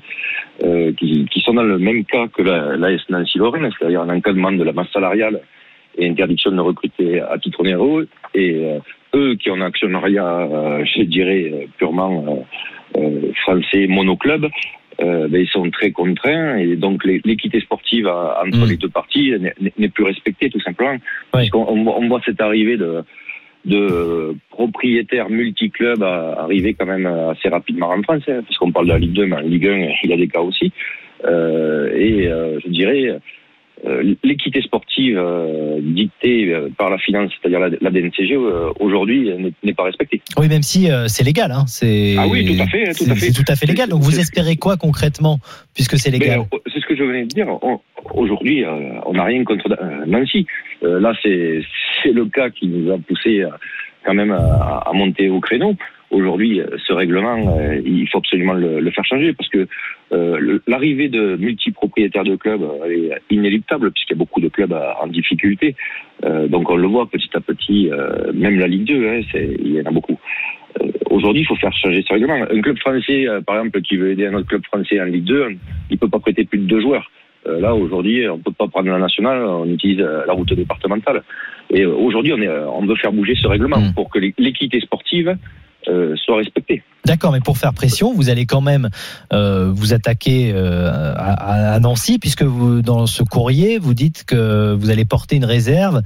[0.63, 2.89] euh, qui, sont dans le même cas que la, la
[3.35, 5.41] Lorraine, c'est-à-dire un encadrement de la masse salariale
[5.97, 8.07] et interdiction de recruter à titre onéreux.
[8.33, 8.79] Et
[9.15, 12.45] eux qui ont un actionnariat, euh, je dirais, euh, purement
[12.95, 14.45] euh, euh, français monoclub,
[15.01, 18.69] euh, ben, ils sont très contraints et donc l'équité sportive euh, entre Mm.
[18.69, 19.33] les deux parties
[19.77, 20.97] n'est- plus respectée tout simplement.
[21.31, 23.03] Parce qu'on on, voit- on voit cette arrivée de
[23.65, 28.93] de propriétaires multiclubs arriver quand même assez rapidement en France, hein, parce qu'on parle de
[28.93, 30.71] la Ligue 2, mais en Ligue 1, il y a des cas aussi.
[31.25, 33.19] Euh, et euh, je dirais, euh,
[34.23, 39.29] l'équité sportive euh, dictée euh, par la finance, c'est-à-dire la, la DNCG, euh, aujourd'hui
[39.63, 40.21] n'est- pas respectée.
[40.37, 41.51] Oui, même si euh, c'est légal.
[41.51, 43.31] Hein, c'est Ah oui, tout à fait, tout à fait.
[43.31, 43.89] C'est tout à fait légal.
[43.89, 45.39] Donc vous espérez quoi concrètement,
[45.75, 46.39] puisque c'est légal?
[46.51, 47.47] Mais, euh, c'est ce que je venais de dire.
[48.13, 50.45] Aujourd'hui, euh, on n'a rien contre euh, Nancy.
[50.83, 51.61] Euh, là, c'est
[52.03, 53.49] c'est le cas qui nous a poussé euh,
[54.05, 55.75] quand même à, à monter au créneau.
[56.11, 59.67] Aujourd'hui, euh, ce règlement, euh, il faut absolument le, faire changer parce que
[60.11, 65.07] euh, l'arrivée de multipropriétaires de clubs est inéluctable puisqu'il y a beaucoup de clubs en
[65.07, 65.75] difficulté.
[66.47, 67.89] Donc on le voit petit à petit,
[68.33, 70.19] même la Ligue 2, hein, il y en a beaucoup.
[71.09, 72.33] Aujourd'hui, il faut faire changer ce règlement.
[72.33, 75.55] Un club français, par exemple, qui veut aider un autre club français en Ligue 2,
[75.91, 77.09] il peut pas prêter plus de deux joueurs.
[77.47, 81.23] Euh, là, aujourd'hui, on peut pas prendre la nationale, on utilise euh, la route départementale.
[81.71, 83.93] Et euh, aujourd'hui, on, est, on veut faire bouger ce règlement Mm.
[83.93, 85.37] pour que l'é- l'équité sportive
[85.87, 86.83] euh, soit respectée.
[87.05, 88.89] D'accord, mais pour faire pression, vous allez quand même
[89.31, 94.73] euh, vous attaquer euh, à, à Nancy, puisque vous, dans ce courrier, vous dites que
[94.73, 96.01] vous allez porter une réserve,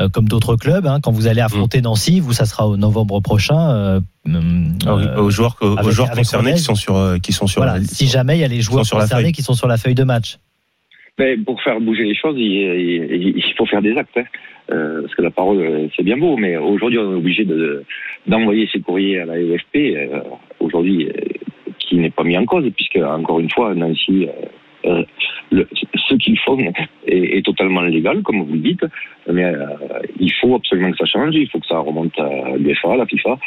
[0.00, 0.86] euh, comme d'autres clubs.
[0.86, 4.00] hein, quand vous allez affronter Nancy, vous, ça sera au novembre prochain.
[4.26, 6.58] aux joueurs, aux avec- joueurs avec concernés Rodez.
[6.60, 8.60] qui sont sur, euh, qui sont sur voilà, la- si jamais il y a les
[8.62, 10.38] joueurs concernés qui sont sur la feuille de match.
[11.18, 14.16] Mais pour faire bouger les choses, il, faut faire des actes.
[14.16, 14.24] hein.
[14.70, 17.82] Euh, parce que la parole, euh, c'est bien beau, mais aujourd'hui, on est obligé de-
[18.26, 20.20] d'envoyer ces courriers à la EFP, euh,
[20.60, 21.08] aujourd'hui,
[21.78, 24.28] qui n'est pas mis en cause, puisque, encore une fois, Nancy,
[24.84, 26.58] ce qu'ils font
[27.06, 28.84] est, est totalement légal, comme vous le dites,
[29.32, 29.52] mais
[30.20, 33.06] il faut absolument que ça change, il faut que ça remonte à l'UEFA, à la
[33.06, 33.38] FIFA.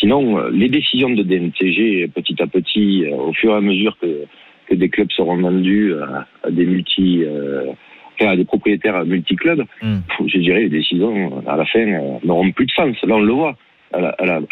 [0.00, 4.26] Sinon, les décisions de DNCG, petit à petit, au fur et à mesure que
[4.68, 7.66] que des clubs seront vendus à, à des multi, euh,
[8.14, 9.98] enfin, à des propriétaires multi-clubs, Mm.
[10.26, 12.96] je dirais les décisions à la fin euh, n'auront plus de sens.
[13.02, 13.56] Là, on le voit.
[13.92, 14.02] Elle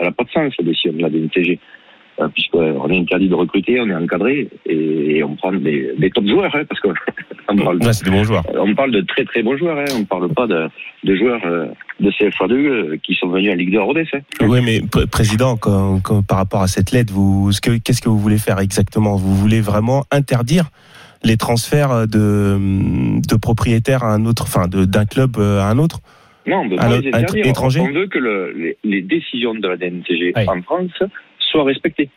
[0.01, 1.59] n'a pas de sens, la décision de la DNCG.
[2.21, 6.27] Euh, Puisqu'on est interdit de recruter, on est encadré et on prend des, des top
[6.29, 6.95] joueurs, hein, parce qu'on
[7.49, 8.45] on parle, de- Ouais, bons joueurs.
[8.57, 10.69] on parle de très très bons joueurs, hein, on ne parle pas de,
[11.03, 11.67] de joueurs euh,
[11.99, 14.07] de CFA2 euh, qui sont venus en Ligue 2 à Rodez.
[14.15, 14.19] hein.
[14.43, 18.01] Oui, mais pr- président, quand- quand- par rapport à cette lettre, vous, ce que- qu'est-ce
[18.01, 19.17] que vous voulez faire exactement?
[19.17, 20.67] Vous voulez vraiment interdire
[21.25, 22.59] les transferts de,
[23.29, 25.99] de propriétaires à un autre, enfin, d'un club euh, à un autre?
[26.47, 27.47] Non, on ne veut Un pas autre- les un interdire.
[27.47, 27.81] étranger?
[27.81, 30.45] On veut que le- les, les décisions de la DNCG Oui.
[30.47, 30.93] en France
[31.55, 32.11] soient respectées.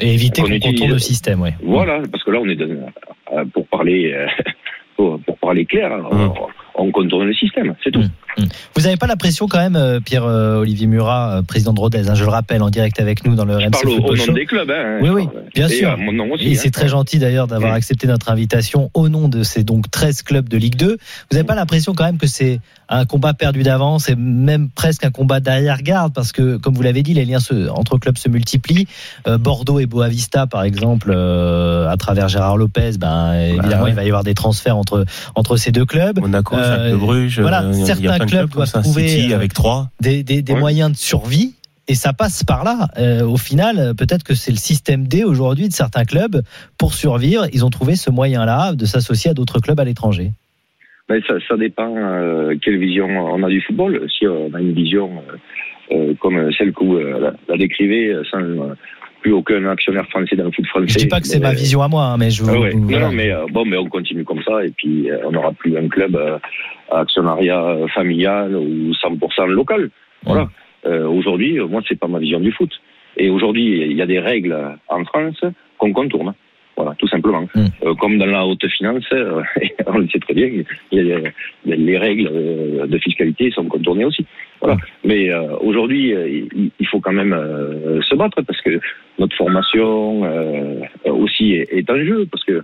[0.00, 1.54] Et éviter Qu'on contourne le système, ouais.
[1.62, 4.26] Voilà, parce que là, on est dans, euh, pour parler euh,
[4.96, 6.34] pour, pour parler clair, on,
[6.78, 8.00] on contourne le système, c'est tout.
[8.00, 8.44] Mm.
[8.76, 12.22] Vous n'avez pas l'impression quand même, euh, Pierre-Olivier Murat, euh, président de Rodez, hein, je
[12.24, 14.32] le rappelle, en direct avec nous dans le Je RMC parle au, nom Show.
[14.32, 14.70] des clubs.
[14.70, 15.90] Hein, Oui, oui, bien Et sûr.
[15.90, 16.44] à mon nom aussi.
[16.48, 16.60] Et hein.
[16.62, 17.76] c'est très gentil d'ailleurs d'avoir Mm.
[17.76, 20.86] accepté notre invitation au nom de ces donc 13 clubs de Ligue 2.
[20.96, 20.96] Vous
[21.32, 25.10] n'avez pas l'impression quand même que c'est un combat perdu d'avance et même presque un
[25.10, 28.86] combat d'arrière-garde parce que, comme vous l'avez dit, les liens se- entre clubs se multiplient.
[29.26, 33.90] Euh, Bordeaux et Boavista, par exemple, euh, à travers Gérard Lopez, ben, évidemment, ouais.
[33.90, 36.18] il va y avoir des transferts entre, entre ces deux clubs.
[36.20, 39.32] Monaco, Euh, De Bruges, voilà, euh, il y a certains clubs doivent ça, trouver, City
[39.32, 39.90] euh, avec trois.
[40.00, 40.60] des, des, des Ouais.
[40.60, 41.54] moyens de survie.
[41.90, 42.88] Et ça passe par là.
[42.98, 46.42] Euh, au final, euh, peut-être que c'est le système D aujourd'hui de certains clubs
[46.76, 47.46] pour survivre.
[47.54, 50.32] Ils ont trouvé ce moyen-là de s'associer à d'autres clubs à l'étranger.
[51.08, 54.06] Mais ça, ça dépend euh, quelle vision on a du football.
[54.18, 55.10] Si on a une vision
[55.90, 58.74] euh, euh, comme celle que vous euh, la, la décrivez, euh, sans euh,
[59.20, 60.86] plus aucun actionnaire français dans le foot français.
[60.88, 62.50] Je dis pas que c'est mais- ma vision à moi, hein, mais je vous.
[62.50, 62.74] Ah ouais.
[62.74, 63.06] Non, voilà.
[63.06, 65.76] non, mais euh, bon, mais on continue comme ça et puis euh, on n'aura plus
[65.76, 66.38] un club euh,
[66.90, 69.90] à actionnariat familial ou 100% local.
[70.24, 70.48] Voilà.
[70.86, 72.70] Euh, aujourd'hui, moi, c'est pas ma vision du foot.
[73.16, 74.56] Et aujourd'hui, il y a des règles
[74.88, 75.42] en France
[75.76, 76.34] qu'on contourne.
[76.76, 77.42] Voilà, tout simplement.
[77.56, 77.64] Mm.
[77.84, 79.42] Euh, comme dans la haute finance, euh,
[79.86, 80.48] on le sait très bien,
[80.92, 81.18] y a
[81.64, 82.30] les, règles
[82.86, 84.24] de fiscalité sont contournées aussi.
[84.60, 84.76] Voilà.
[85.04, 87.36] Mais euh, aujourd'hui, il, il faut quand même
[88.02, 88.80] se battre parce que
[89.18, 92.62] notre formation euh, aussi est, en jeu parce que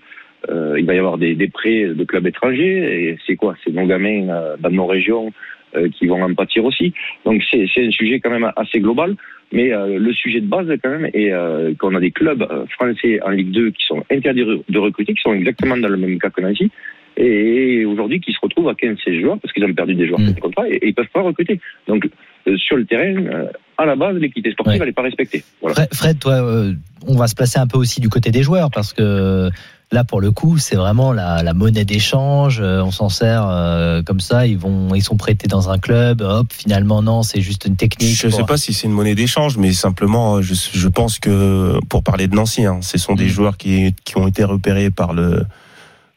[0.51, 3.55] euh, il va y avoir des, des prêts de clubs étrangers et c'est quoi?
[3.65, 5.33] C'est nos gamins euh, dans nos régions
[5.77, 6.93] euh, qui vont en pâtir aussi.
[7.25, 9.17] Donc c'est un sujet quand même assez global,
[9.51, 13.21] mais euh, le sujet de base quand même est euh, qu'on a des clubs français
[13.23, 16.31] en Ligue 2 qui sont interdits de recruter, qui sont exactement dans le même cas
[16.31, 16.71] que Nancy,
[17.17, 20.33] et aujourd'hui qui se retrouvent à 15-16 joueurs parce qu'ils ont perdu des joueurs Mm.
[20.33, 21.61] de contrat et, et ils peuvent pas recruter.
[21.89, 22.09] Donc
[22.47, 23.47] euh, sur le terrain, euh,
[23.79, 24.79] à la base, l'équité sportive Ouais.
[24.81, 25.45] elle n'est pas respectée.
[25.61, 25.75] Voilà.
[25.77, 26.73] Fred, Fred, toi, euh,
[27.07, 29.49] on va se placer un peu aussi du côté des joueurs parce que
[29.93, 32.61] là, pour le coup, c'est vraiment la, la monnaie d'échange.
[32.61, 34.47] euh, On s'en sert euh, comme ça.
[34.47, 36.21] Ils vont, ils sont prêtés dans un club.
[36.21, 38.15] Hop, finalement, non, c'est juste une technique.
[38.17, 41.79] Je ne sais pas si c'est une monnaie d'échange, mais simplement, je, je pense que
[41.89, 43.29] pour parler de Nancy, hein, ce sont des Mm.
[43.29, 45.45] joueurs qui, qui ont été repérés par le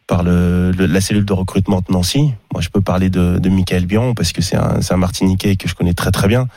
[0.08, 2.32] par le, le- la cellule de recrutement de Nancy.
[2.54, 5.68] Moi, je peux parler de, de Michael Biron parce que c'est un, un Martiniquais que
[5.68, 6.48] je connais très très bien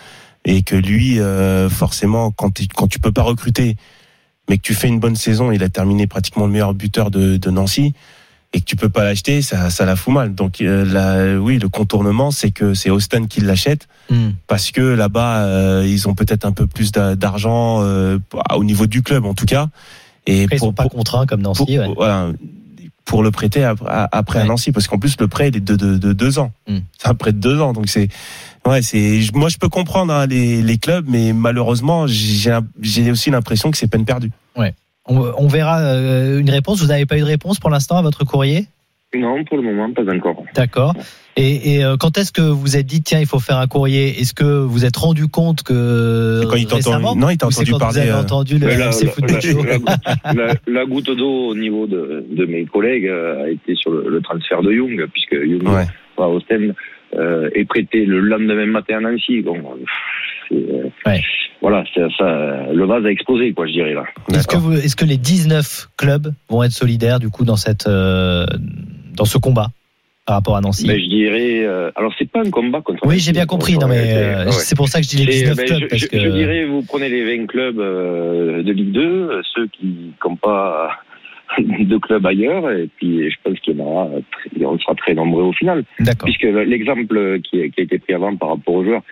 [0.44, 3.76] et que lui, euh, forcément, quand tu, quand tu peux pas recruter,
[4.48, 7.36] mais que tu fais une bonne saison, il a terminé pratiquement le meilleur buteur de,
[7.36, 7.92] de Nancy
[8.52, 10.34] et que tu peux pas l'acheter, ça, ça la fout mal.
[10.34, 14.30] Donc euh, là, oui, le contournement, c'est que c'est Austin qui l'achète Hmm.
[14.48, 18.18] parce que là-bas euh, ils ont peut-être un peu plus d'a- d'argent euh,
[18.56, 19.68] au niveau du club en tout cas
[20.26, 21.78] et Après, ils sont pas contraints comme pour, Nancy.
[21.78, 21.92] ouais.
[21.94, 22.32] voilà,
[23.04, 24.48] pour le prêter après à Ouais.
[24.48, 26.78] Nancy parce qu'en plus le prêt il est de, de, de deux ans Mm.
[26.98, 28.08] c'est un prêt de deux ans donc c'est
[28.66, 33.70] ouais c'est moi je peux comprendre hein, les, les clubs mais malheureusement j'ai aussi l'impression
[33.70, 34.30] que c'est peine perdue
[35.06, 36.80] On, on verra euh, une réponse.
[36.82, 38.68] Vous n'avez pas eu de réponse pour l'instant à votre courrier?
[39.12, 40.44] Non, pour le moment, pas encore.
[40.54, 40.94] D'accord.
[41.40, 44.20] Et, et, euh, quand est-ce que vous êtes dit tiens il faut faire un courrier?
[44.20, 47.46] Est-ce que vous êtes rendu compte que quand il t'a récemment, entendu, non, il t'a
[47.46, 47.94] entendu quand parler.
[47.94, 53.06] Vous avez euh, entendu le la, la- goutte d'eau au niveau de, de mes collègues
[53.06, 55.86] euh, a été sur le, le transfert de Young, puisque Young Ouais.
[57.16, 59.40] euh, est prêté le lendemain matin à Nancy.
[59.42, 59.56] Bon,
[60.48, 61.22] c'est, euh, Ouais.
[61.62, 64.04] Voilà, ça, ça- le vase a explosé, quoi, je dirais là.
[64.32, 64.60] Est-ce que, D'accord.
[64.60, 68.46] vous, est-ce que les 19 clubs vont être solidaires du coup dans cette euh,
[69.14, 69.68] dans ce combat?
[70.30, 73.04] Par rapport à Nancy Mais je dirais, euh, alors c'est pas un combat contre.
[73.04, 74.52] Oui j'ai bien compris non mais euh, Ouais.
[74.52, 76.18] c'est pour ça que je dis les Et, 19 ben, clubs je, parce je- que
[76.20, 80.36] je dirais, vous prenez les 20 clubs euh, de Ligue 2, euh, ceux qui n'ont
[80.36, 80.90] pas
[81.58, 84.08] de club ailleurs, et puis je pense qu'il y en aura,
[84.60, 85.82] on sera très nombreux au final.
[85.98, 86.26] d'accord.
[86.26, 89.02] Puisque l'exemple qui, a- qui a été pris avant par rapport aux joueurs,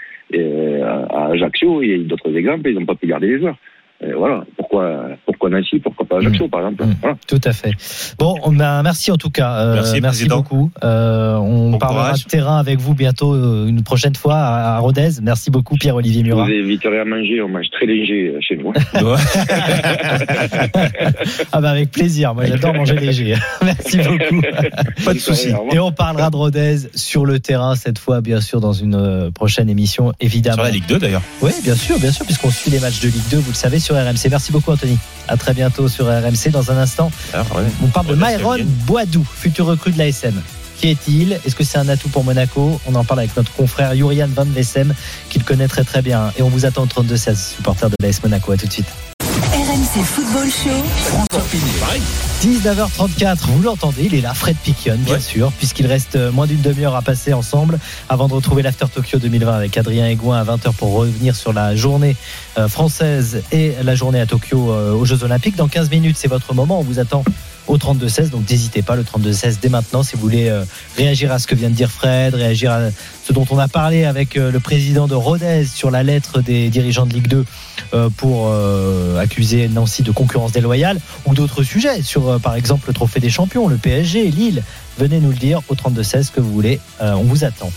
[1.13, 3.57] à Ajaccio, il y a eu d'autres exemples, ils n'ont pas pu garder les joueurs.
[4.01, 6.85] Et voilà, pourquoi, pourquoi Nancy, pourquoi pas Ajaccio, par exemple.
[6.85, 6.95] Mm.
[7.01, 7.17] Voilà.
[7.27, 7.73] Tout à fait.
[8.19, 9.59] Bon, ben, merci en tout cas.
[9.59, 10.37] Euh, Merci, président.
[10.37, 10.71] beaucoup.
[10.85, 12.25] Euh, on Bon parlera courage.
[12.25, 15.21] de terrain avec vous bientôt euh, une prochaine fois à, à Rodez.
[15.21, 16.47] Merci beaucoup Pierre-Olivier Je vous Murat.
[16.49, 18.73] inviterai à manger, on mange très léger chez nous.
[21.53, 22.35] ah bah avec plaisir.
[22.35, 23.35] Moi j'adore manger léger.
[23.65, 24.43] merci beaucoup.
[25.05, 25.49] Pas de souci.
[25.73, 29.69] Et on parlera de Rodez sur le terrain cette fois, bien sûr, dans une prochaine
[29.69, 30.57] émission, évidemment.
[30.57, 31.23] Sur la Ligue 2 d'ailleurs.
[31.43, 33.79] Oui, bien sûr, bien sûr, puisqu'on suit les matchs de Ligue 2, vous le savez,
[33.89, 34.29] sur RMC.
[34.31, 34.99] Merci beaucoup, Anthony.
[35.29, 36.51] À très bientôt sur RMC.
[36.51, 37.63] Dans un instant, ouais.
[37.83, 38.59] on parle de Myron.
[38.87, 40.43] Boadou, futur recrue de l'ASM.
[40.77, 41.33] Qui est-il?
[41.47, 42.79] Est-ce que c'est un atout pour Monaco?
[42.87, 44.95] On en parle avec notre confrère Jurian Van Vessem,
[45.31, 46.33] qui le connaît très très bien.
[46.39, 48.53] Et on vous attend au 32-16, supporter de l'AS Monaco.
[48.53, 49.08] À tout de suite.
[49.89, 50.85] RMC Football Show.
[52.43, 55.21] 19h34, vous l'entendez, il est là, Fred Piquion, bien Ouais.
[55.21, 59.19] sûr, puisqu'il reste euh, moins d'une demi-heure à passer ensemble avant de retrouver l'After Tokyo
[59.19, 62.17] 2020 avec Adrien Aigouin à 20h pour revenir sur la journée
[62.59, 65.57] euh, française et la journée à Tokyo euh, aux Jeux Olympiques.
[65.57, 67.25] Dans 15 minutes, c'est votre moment, on vous attend
[67.69, 70.65] au 32-16, donc n'hésitez pas, le 32-16 dès maintenant, si vous voulez euh,
[70.97, 72.81] réagir à ce que vient de dire Fred, réagir à
[73.25, 76.69] ce dont on a parlé avec euh, le président de Rodez sur la lettre des
[76.69, 77.45] dirigeants de Ligue 2
[77.95, 78.53] euh, pour
[79.19, 83.69] accuser Nancy de concurrence déloyale ou d'autres sujets sur par exemple le trophée des champions,
[83.69, 84.63] le PSG, Lille.
[84.99, 87.71] Venez nous le dire au 32-16 ce que vous voulez, on vous attend.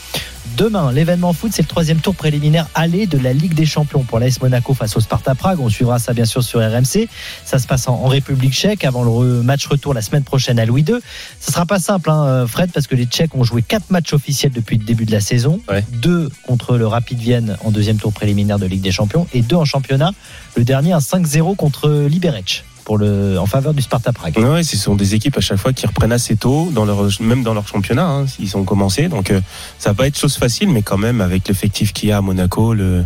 [0.58, 4.20] Demain, l'événement foot, c'est le troisième tour préliminaire aller de la Ligue des Champions pour
[4.20, 5.60] l'AS Monaco face au Sparta Prague.
[5.60, 7.08] On suivra ça bien sûr sur RMC.
[7.46, 10.82] Ça se passe en, République tchèque avant le match retour la semaine prochaine à Louis
[10.88, 10.96] II.
[11.40, 14.14] Ce sera pas simple, hein, euh, Fred, parce que les Tchèques ont joué quatre matchs
[14.14, 15.62] officiels depuis le début de la saison.
[15.70, 15.86] Ouais.
[16.02, 19.56] Deux contre le Rapid Vienne en deuxième tour préliminaire de Ligue des Champions et deux
[19.56, 20.12] en championnat.
[20.58, 24.38] Le dernier, un 5-0 contre Liberec pour le, en faveur du Sparta Prague.
[24.38, 27.42] Ouais, ce sont des équipes à chaque fois qui reprennent assez tôt, dans leur, même
[27.42, 29.08] dans leur championnat, hein, ils ont commencé.
[29.08, 29.40] Donc, euh,
[29.80, 32.22] ça va pas être chose facile, mais quand même, avec l'effectif qu'il y a à
[32.22, 33.06] Monaco, le,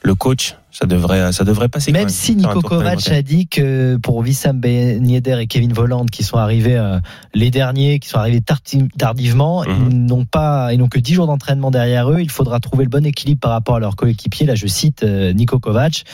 [0.00, 1.92] le coach, ça devrait, ça devrait passer.
[1.92, 6.06] quand Même si Nico Kovac a dit que pour Wissam Ben Yedder et Kevin Voland
[6.06, 6.98] qui sont arrivés euh,
[7.34, 9.88] les derniers, qui sont arrivés tardi- tardivement, Mhm.
[9.90, 12.20] ils n'ont pas, ils n'ont que 10 jours d'entraînement derrière eux.
[12.20, 14.46] Il faudra trouver le bon équilibre par rapport à leurs coéquipiers.
[14.46, 16.04] Là, je cite euh, Nico Kovac.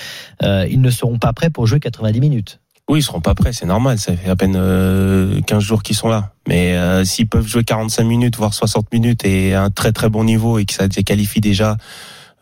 [0.42, 2.59] Euh, ils ne seront pas prêts pour jouer 90 minutes.
[2.88, 3.99] Oui, ils seront pas prêts, c'est normal.
[3.99, 6.33] Ça fait à peine euh, 15 jours qu'ils sont là.
[6.47, 10.11] Mais euh, s'ils peuvent jouer 45 minutes, voire 60 minutes et à un très très
[10.11, 11.79] bon niveau et que ça qualifie déjà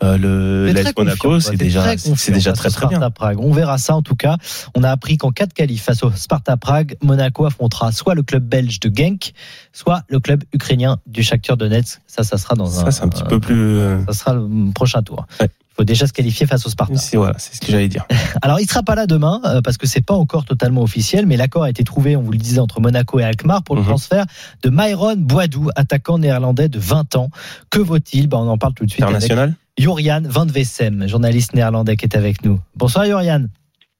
[0.03, 3.09] euh, le l'AS Monaco, c'est déjà très c'est déjà très très bien.
[3.11, 3.39] Prague.
[3.39, 4.37] On verra ça en tout cas.
[4.75, 8.25] On a appris qu'en cas de qualif face au Sparta Prague, Monaco affrontera soit le
[8.25, 9.33] club belge de Genk,
[9.73, 12.01] soit le club ukrainien du Shakhtar Donetsk.
[12.09, 12.85] Ça, ça sera dans un.
[12.87, 13.77] Ça c'est un petit peu plus.
[13.79, 15.25] euh, Ça sera le prochain tour.
[15.41, 15.49] Ouais.
[15.73, 16.97] Il faut déjà se qualifier face au Sparta.
[16.97, 18.05] c'est voilà, c'est ce que j'allais dire.
[18.43, 21.37] Alors, il sera pas là demain euh, parce que c'est pas encore totalement officiel, mais
[21.39, 23.89] l'accord a été trouvé, on vous le disait, entre Monaco et Alkmaar pour le Mhm.
[23.89, 24.27] transfert
[24.63, 27.31] de Myron Boadou, attaquant néerlandais de 20 ans.
[27.71, 28.27] Que vaut-il?
[28.29, 29.55] Ben, On en parle tout de suite International?
[29.79, 32.61] Jorian Van Vessem, journaliste néerlandais qui est avec nous.
[32.77, 33.47] Bonsoir Jorian.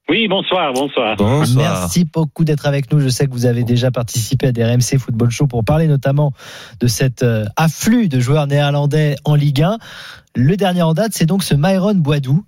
[0.09, 1.17] Oui, bonsoir, bonsoir.
[1.17, 1.65] Bonsoir.
[1.65, 3.01] Merci beaucoup d'être avec nous.
[3.01, 6.33] Je sais que vous avez déjà participé à des RMC Football Show pour parler notamment
[6.81, 9.79] de cet euh, afflux de joueurs néerlandais en Ligue 1.
[10.35, 12.45] Le dernier en date, c'est donc ce Myron Boadou.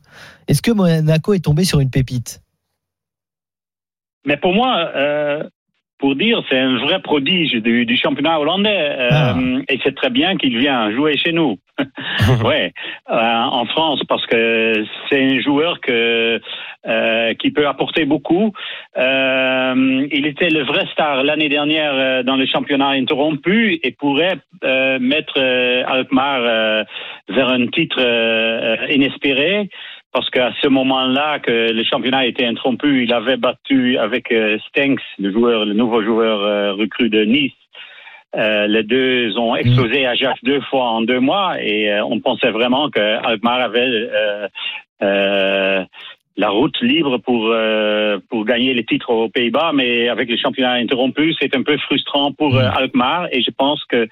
[0.49, 2.43] Est-ce que Monaco est tombé sur une pépite?
[4.27, 5.49] Mais pour moi, euh,
[6.05, 8.91] pour dire, c'est un vrai prodige du, du championnat hollandais.
[8.91, 9.35] euh, Ah.
[9.71, 11.57] Et c'est très bien qu'il vient jouer chez nous.
[12.45, 12.73] ouais,
[13.11, 13.15] euh,
[13.61, 16.39] en France, parce que c'est un joueur que
[16.87, 18.53] euh, qui peut apporter beaucoup.
[18.97, 24.39] Il était le vrai star l'année dernière dans le championnat interrompu et pourrait
[25.01, 26.85] mettre Alkmaar
[27.29, 27.99] vers un titre
[28.91, 29.71] inespéré.
[30.15, 35.01] Parce qu'à ce moment-là, que le championnat était interrompu, il avait battu avec euh, Stenks,
[35.19, 37.53] le joueur, le nouveau joueur euh, recru de Nice.
[38.37, 42.53] Euh, les deux ont explosé Ajax deux fois en deux mois et euh, on pensait
[42.53, 44.09] vraiment que Alkmaar avait
[45.03, 45.85] euh,
[46.37, 47.53] la route libre pour
[48.29, 52.33] pour gagner les titres aux Pays-Bas, mais avec le championnat interrompu, c'est un peu frustrant
[52.33, 54.09] pour euh, Alkmaar et je pense que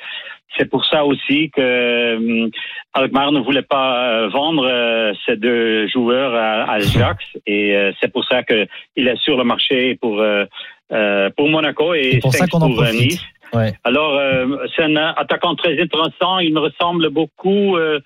[0.57, 2.49] c'est pour ça aussi que euh,
[2.95, 7.93] Alkmaar ne voulait pas euh, vendre euh, ces deux joueurs à, à Ajax et euh,
[8.01, 10.45] c'est pour ça que il est sur le marché pour euh,
[10.93, 13.01] euh, pour Monaco et C'est pour ça qu'on en profite.
[13.13, 13.23] Nice.
[13.55, 13.73] Ouais.
[13.85, 16.39] Alors, euh, c'est un attaquant très intéressant.
[16.39, 18.01] Il me ressemble beaucoup euh,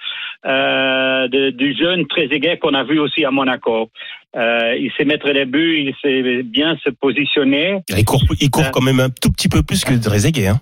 [0.45, 3.91] euh, de- du jeune Trezeguet qu'on a vu aussi à Monaco.
[4.37, 7.79] Euh, il sait mettre les buts, il sait bien se positionner.
[7.89, 8.71] Il court, il court Euh.
[8.73, 10.49] quand même un tout petit peu plus que Trezeguet.
[10.49, 10.61] Hein.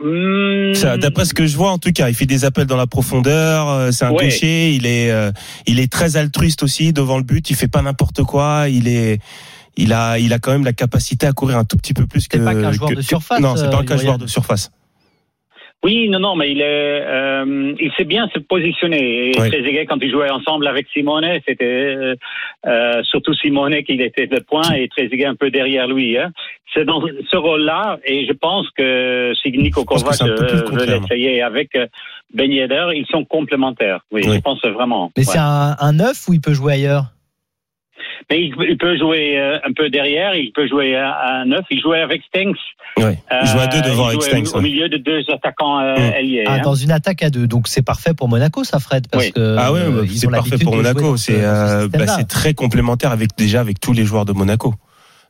[0.00, 2.76] Hmm, Ça, D'après ce que je vois, en tout cas, il fait des appels dans
[2.76, 3.68] la profondeur.
[3.68, 4.24] euh, C'est un Ouais.
[4.26, 4.72] gaucher.
[4.72, 5.32] Il est, euh,
[5.66, 7.50] il est très altruiste aussi devant le but.
[7.50, 8.66] Il fait pas n'importe quoi.
[8.68, 9.18] Il est,
[9.76, 12.28] il a, il a quand même la capacité à courir un tout petit peu plus
[12.28, 12.38] que.
[12.38, 14.26] C'est pas qu'un joueur que- de que- surface, Non, c'est pas euh, qu'un joueur de
[14.28, 14.70] surface.
[15.84, 16.64] Oui, non, non, mais il est,
[17.06, 19.30] euh, il sait bien se positionner.
[19.30, 19.32] Et.
[19.32, 22.14] Trezeguet, quand il jouait ensemble avec Simone, c'était euh,
[22.66, 26.18] euh, surtout Simone qui était de point et Trezeguet un peu derrière lui.
[26.18, 26.32] Hein.
[26.74, 27.00] C'est dans
[27.30, 31.86] ce rôle-là, et je pense que si Nico Kovac euh, veut l'essayer avec euh,
[32.34, 34.00] Ben Yedder, ils sont complémentaires.
[34.10, 34.34] Oui, Oui.
[34.34, 35.12] je pense vraiment.
[35.16, 35.32] Mais Ouais.
[35.32, 37.04] c'est un, un neuf ou il peut jouer ailleurs?
[38.30, 41.64] Mais il, il peut jouer euh, un peu derrière, il peut jouer à, à neuf.
[41.70, 42.54] Il jouait avec Stengs.
[42.98, 43.18] Ouais.
[43.42, 44.54] Il joue à deux Euh, devant il avec jouait Stengs.
[44.54, 44.62] Au ouais.
[44.64, 46.12] milieu de deux attaquants euh, Mm.
[46.18, 46.44] ailiers.
[46.46, 46.60] Ah, hein.
[46.62, 47.46] dans une attaque à deux.
[47.46, 49.06] Donc c'est parfait pour Monaco, ça, Fred.
[49.08, 49.32] Parce Oui.
[49.32, 51.16] que, Ah ouais, bah, ils c'est parfait pour Monaco.
[51.16, 54.74] C'est ce bah, c'est très complémentaire avec déjà avec tous les joueurs de Monaco.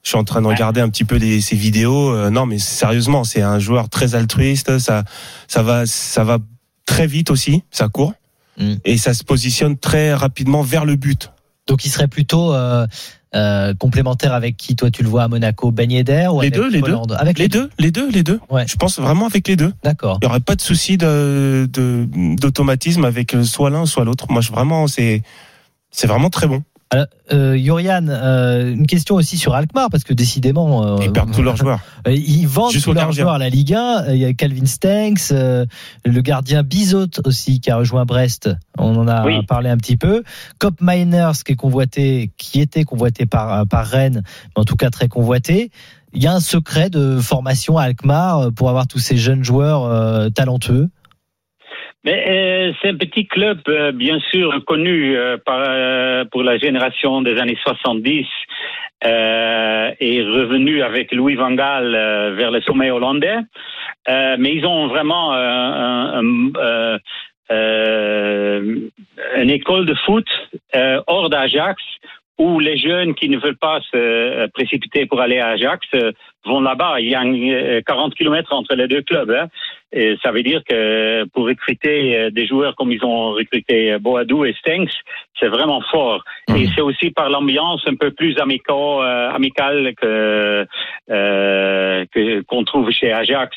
[0.05, 0.55] Je suis en train de Ouais.
[0.55, 2.11] regarder un petit peu les, ces vidéos.
[2.15, 4.79] Euh, non, mais sérieusement, c'est un joueur très altruiste.
[4.79, 5.03] Ça,
[5.49, 6.39] ça va, ça va
[6.87, 7.63] très vite aussi.
[7.71, 8.13] Ça court
[8.61, 8.75] Mm.
[8.85, 11.31] et ça se positionne très rapidement vers le but.
[11.69, 12.87] Donc il serait plutôt euh,
[13.35, 15.71] euh, complémentaire avec qui Toi, tu le vois à Monaco?
[15.71, 16.97] Ben Yedder ou Les avec deux, les deux.
[17.17, 18.41] Avec Les deux, les deux, les deux.
[18.51, 18.67] Ouais.
[18.67, 19.73] Je pense vraiment avec les deux.
[19.85, 20.19] D'accord.
[20.23, 21.69] Il y aurait pas de souci de
[22.41, 24.27] d'automatisme avec euh, soit l'un soit l'autre.
[24.31, 25.23] Moi, je vraiment, c'est
[25.91, 26.63] c'est vraiment très bon.
[26.91, 31.33] Alors, euh, Yorian, euh, une question aussi sur Alkmaar, parce que décidément, euh, Ils perdent
[31.35, 31.81] tous leurs joueurs.
[32.09, 34.07] euh, ils vendent tous leurs joueurs à la Ligue 1.
[34.15, 35.67] Il y a Calvin Stengs, euh,
[36.07, 38.49] le gardien Bizot aussi, qui a rejoint Brest.
[38.79, 39.45] On en a Oui.
[39.47, 40.23] parlé un petit peu.
[40.59, 44.23] Cop Miners, qui est convoité, qui était convoité par, par Rennes,
[44.57, 45.71] mais en tout cas très convoité.
[46.15, 49.45] Il y a un secret de formation à Alkmaar euh, pour avoir tous ces jeunes
[49.45, 50.89] joueurs euh, talentueux.
[52.05, 56.57] Mais euh, c'est un petit club, euh, bien sûr, connu euh, par, euh, pour la
[56.57, 58.27] génération des années 70
[59.05, 63.39] euh, et revenu avec Louis Van Gaal euh, vers le sommet hollandais.
[64.07, 66.99] Mais ils ont vraiment un, un,
[69.37, 70.27] une école de foot
[71.07, 71.83] hors d'Ajax
[72.39, 76.13] où les jeunes qui ne veulent pas se euh, précipiter pour aller à Ajax euh,
[76.45, 77.01] vont là-bas.
[77.01, 79.31] Il y a euh, 40 kilomètres entre les deux clubs.
[79.31, 79.49] Hein.
[79.93, 83.99] Et ça veut dire que pour recruter euh, des joueurs comme ils ont recruté euh,
[83.99, 84.91] Boadou et Stengs,
[85.41, 86.23] c'est vraiment fort.
[86.57, 90.65] Et c'est aussi par l'ambiance un peu plus amico, euh, amicale que
[91.11, 93.57] euh, que- qu'on trouve chez Ajax,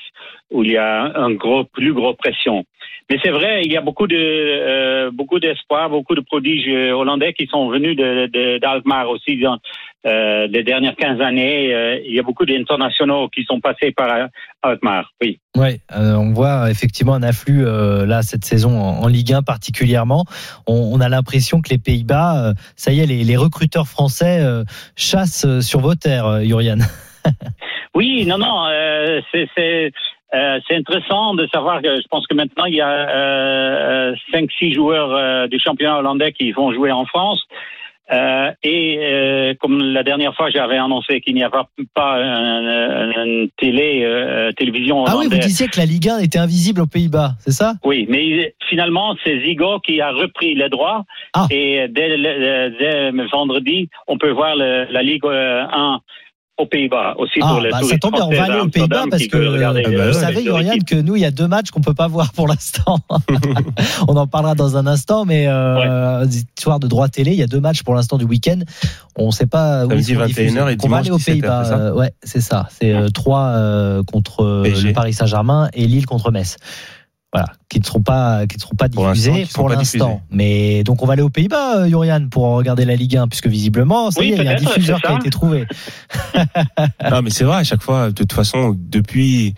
[0.51, 2.65] où il y a un gros, plus gros pression.
[3.11, 6.93] Mais c'est vrai, il y a beaucoup de euh, beaucoup d'espoir, beaucoup de prodiges euh,
[6.93, 9.57] hollandais qui sont venus de, d'Alkmaar aussi dans
[10.05, 11.73] euh, les dernières 15 années.
[11.73, 14.29] Euh, il y a beaucoup d'internationaux qui sont passés par
[14.61, 15.11] Alkmaar.
[15.21, 15.39] Oui.
[15.57, 20.23] Euh, on voit effectivement un afflux là cette saison en, en Ligue 1 particulièrement.
[20.65, 24.39] On, on a l'impression que les Pays-Bas, ça y est, les, les recruteurs français
[24.95, 26.77] chassent sur vos terres, Yorian.
[27.93, 28.69] Oui, non, non,
[29.33, 29.91] c'est
[30.33, 34.49] euh, c'est intéressant de savoir que je pense que maintenant il y a euh, cinq
[34.57, 37.41] six joueurs euh, du championnat hollandais qui vont jouer en France.
[38.11, 41.59] Euh, et euh, comme la dernière fois, j'avais annoncé qu'il n'y avait
[41.93, 45.39] pas une télé euh, télévision Ah oui, hollandaise.
[45.39, 47.75] vous disiez que la Ligue 1 était invisible aux Pays-Bas, c'est ça?
[47.85, 51.05] Oui, mais finalement, c'est Zigo qui a repris les droits.
[51.33, 51.45] Ah.
[51.51, 55.99] Et dès, dès vendredi, on peut voir le- la Ligue euh, 1
[56.57, 57.15] aux Pays-Bas.
[57.17, 59.37] Aussi Ah, pour les bah, ça tombe bien, on va aller aux Pays-Bas parce que
[59.37, 61.93] regarder bah le- vous savez, Yorian, que nous, il y a deux matchs qu'on peut
[61.95, 62.99] pas voir pour l'instant.
[64.07, 67.47] on en parlera dans un instant, mais euh, histoire de droit télé, il y a
[67.47, 68.59] deux matchs pour l'instant du week-end.
[69.15, 70.45] On ne sait pas où Samedi ils sont 21h diffusés.
[70.71, 71.63] et on va aller aux 17h, Pays-Bas.
[71.63, 72.67] c'est ça euh, ouais, c'est ça.
[72.79, 76.57] C'est euh, 3 contre euh, le Paris Saint-Germain et Lille contre Metz.
[77.33, 80.05] Voilà, qui ne seront pas qui ne seront pas Pour l'instant, diffusés pour pas l'instant.
[80.07, 80.21] diffusés.
[80.31, 83.47] Mais donc on va aller aux Pays-Bas, euh, Yorian, pour regarder la Ligue 1, puisque
[83.47, 85.65] visiblement, ça Oui, y est, il y a un diffuseur qui a été trouvé.
[87.09, 89.55] Non, mais c'est vrai, à chaque fois, de toute façon, depuis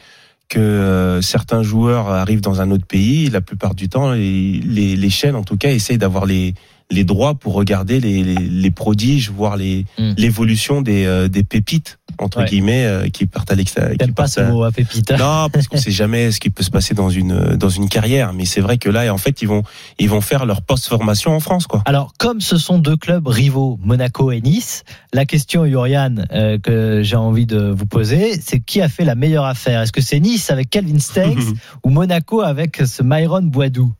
[0.49, 4.95] que euh, certains joueurs arrivent dans un autre pays, la plupart du temps, les, les,
[4.95, 6.53] les chaînes, en tout cas, essayent d'avoir les,
[6.93, 10.13] les droits pour regarder les, les, les prodiges, voir les, Mm.
[10.17, 12.45] l'évolution des, euh, des pépites entre Ouais.
[12.45, 13.95] guillemets euh, qui partent à l'extérieur.
[13.97, 16.63] T'aimes pas ce à- mot à Pépita Non, parce qu'on sait jamais ce qui peut
[16.63, 18.33] se passer dans une dans une carrière.
[18.33, 19.63] Mais c'est vrai que là, en fait, ils vont
[19.99, 21.81] ils vont faire leur post formation en France, quoi.
[21.85, 24.83] Alors, comme ce sont deux clubs rivaux, Monaco et Nice,
[25.13, 29.15] la question, Yorian, euh, que j'ai envie de vous poser, c'est qui a fait la
[29.15, 29.81] meilleure affaire?
[29.81, 33.91] Est-ce que c'est Nice avec Calvin Stengs ou Monaco avec ce Myron Boidou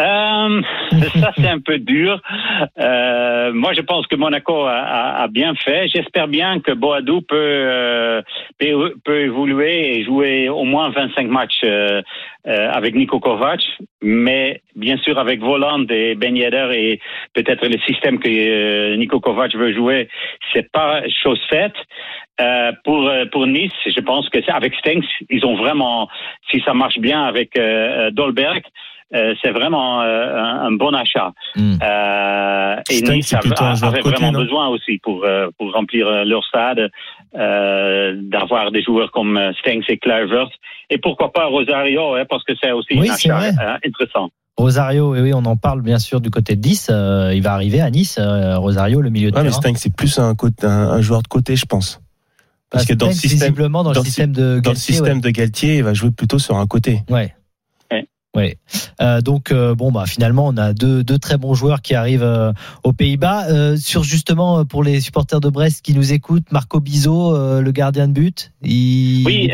[0.00, 0.62] Euh,
[1.20, 2.20] ça, c'est un peu dur.
[2.78, 5.88] Euh, moi, je pense que Monaco a, a- a bien fait.
[5.88, 8.22] J'espère bien que Boadou peut, euh,
[9.04, 12.00] peut, évoluer et jouer au moins 25 matchs euh,
[12.46, 13.60] euh, avec Niko Kovac,
[14.02, 17.00] mais bien sûr avec Voland et Ben Yedder et
[17.34, 20.08] peut-être le système que Niko Kovac veut jouer,
[20.52, 21.74] c'est pas chose faite.
[22.40, 26.08] Euh, pour pour Nice, je pense que avec Stengs, ils ont vraiment,
[26.50, 28.62] si ça marche bien avec euh, Dolberg,
[29.14, 31.32] euh, c'est vraiment euh, un, un bon achat.
[31.56, 31.74] Hmm.
[31.82, 36.90] Euh, et Nice avait, vraiment besoin aussi pour euh, pour remplir leur stade
[37.36, 40.48] euh, d'avoir des joueurs comme Stengs et Kluivert
[40.90, 44.28] et pourquoi pas Rosario hein, parce que c'est aussi Oui, un achat euh, intéressant.
[44.58, 46.88] Rosario, et oui, on en parle bien sûr du côté de Nice.
[46.90, 49.60] euh, il va arriver à Nice, euh, Rosario, le milieu de Ouais, mais terrain.
[49.62, 52.00] Stengs, c'est plus un, côté- un, un joueur de côté, je pense.
[52.70, 54.76] Parce que dans le Stengs, système, visiblement, dans, le dans le système de dans le
[54.76, 57.00] système de Galtier, il va jouer plutôt sur un côté.
[57.08, 57.34] Ouais.
[58.34, 58.42] Ouais.
[58.42, 58.56] Ouais.
[59.02, 62.22] Euh, donc euh, bon bah finalement on a deux, deux très bons joueurs qui arrivent
[62.22, 62.52] euh,
[62.82, 67.34] aux Pays-Bas Euh, sur justement pour les supporters de Brest qui nous écoutent Marco Bizot
[67.36, 69.50] euh, le gardien de but il Oui,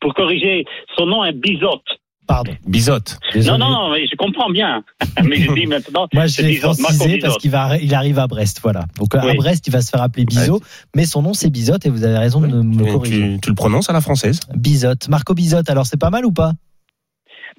[0.00, 0.64] pour corriger,
[0.96, 1.82] son nom est Bizotte.
[2.26, 3.18] pardon Bizotte.
[3.32, 3.58] désolé.
[3.58, 4.84] Non, non, non, mais je comprends bien.
[5.24, 8.60] mais je dis maintenant, moi je l'ai francisé parce qu'il va il arrive à Brest
[8.62, 9.36] voilà donc à Oui.
[9.36, 10.60] Brest il va se faire appeler Bizot
[10.94, 13.54] mais son nom c'est Bizot et vous avez raison de me corriger tu- tu le
[13.56, 14.38] prononces à la française?
[14.54, 16.52] Bizot Marco Bizot alors c'est pas mal ou pas?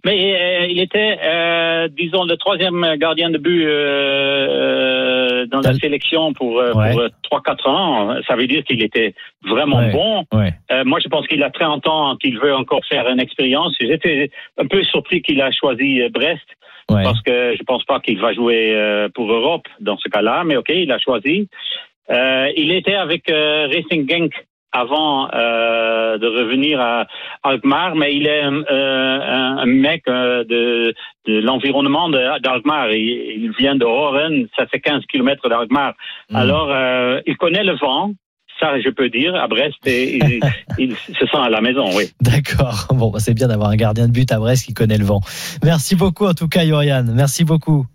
[0.05, 6.31] Mais euh, il était, euh, disons, le troisième gardien de but euh, dans la sélection
[6.33, 6.91] pour, Ouais.
[6.91, 8.15] pour euh, 3-4 ans.
[8.27, 9.91] Ça veut dire qu'il était vraiment Ouais.
[9.91, 10.23] bon.
[10.33, 13.75] ouais Euh, moi, je pense qu'il a 30 ans, qu'il veut encore faire une expérience.
[13.81, 16.47] J'étais un peu surpris qu'il a choisi Brest
[16.91, 20.43] ouais parce que je pense pas qu'il va jouer euh, pour Europe dans ce cas-là.
[20.45, 21.47] Mais ok, il a choisi.
[22.11, 24.33] Euh, il était avec euh, Racing Genk
[24.75, 27.07] avant euh, de revenir à
[27.43, 29.19] Alkmaar, mais il est euh,
[29.61, 30.93] un, mec euh, de,
[31.27, 32.91] de l'environnement d'Alkmaar.
[32.91, 35.93] Il, il vient de Horen, ça fait 15 kilomètres d'Alkmaar.
[36.29, 36.35] Hmm.
[36.35, 36.75] Alors,
[37.25, 38.11] il connaît le vent,
[38.59, 40.39] ça je peux dire, à Brest, et il,
[40.77, 42.05] il se sent à la maison, oui.
[42.21, 42.87] D'accord.
[42.91, 45.21] Bon, bah, c'est bien d'avoir un gardien de but à Brest qui connaît le vent.
[45.63, 47.05] Merci beaucoup en tout cas, Yorian.
[47.15, 47.85] Merci beaucoup.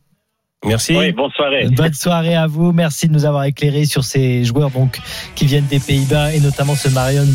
[0.67, 0.95] Merci.
[0.95, 1.69] Oui, bonne soirée.
[1.71, 2.73] Bonne soirée à vous.
[2.73, 4.99] Merci de nous avoir éclairé sur ces joueurs donc
[5.35, 7.27] qui viennent des Pays-Bas et notamment ce Marion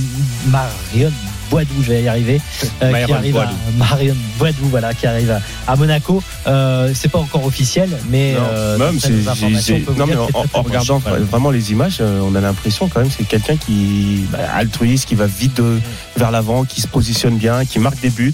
[0.48, 1.12] Marion
[1.50, 2.40] Boidou, je vais y arriver,
[2.84, 3.50] euh, qui arrive Boidou.
[3.50, 6.22] à Marion Boidou, voilà, qui arrive à, à Monaco.
[6.48, 9.22] Euh, c'est pas encore officiel, mais Non, euh, même, c'est-
[9.62, 10.18] c'est- non, mais que
[10.54, 11.20] en, regardant Voilà.
[11.24, 15.16] vraiment les images, euh, on a l'impression quand même c'est quelqu'un qui bah, altruiste, qui
[15.16, 15.80] va vite de-
[16.18, 18.34] vers l'avant, qui se positionne bien, qui marque des buts.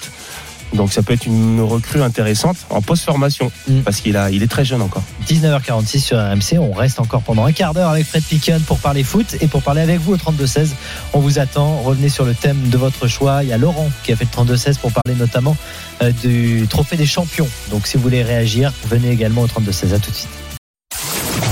[0.74, 3.82] Donc ça peut être une recrue intéressante en post-formation Mm.
[3.82, 5.04] parce qu'il a, il est très jeune encore.
[5.28, 6.60] 19h46 sur RMC.
[6.60, 9.62] On reste encore pendant un quart d'heure avec Fred Picken pour parler foot et pour
[9.62, 10.70] parler avec vous au 32-16.
[11.14, 11.82] On vous attend.
[11.82, 13.44] Revenez sur le thème de votre choix.
[13.44, 15.56] Il y a Laurent qui a fait le 32-16 pour parler notamment
[16.02, 17.48] euh, du trophée des champions.
[17.70, 19.94] Donc si vous voulez réagir, venez également au 32-16.
[19.94, 20.30] À tout de suite.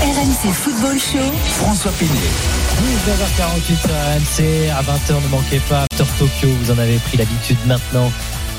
[0.02, 1.18] RMC Football Show.
[1.58, 2.12] François Pinault.
[2.80, 4.70] 19h48 sur RMC.
[4.70, 6.48] À 20h, ne manquez pas After Tokyo.
[6.62, 8.10] Vous en avez pris l'habitude maintenant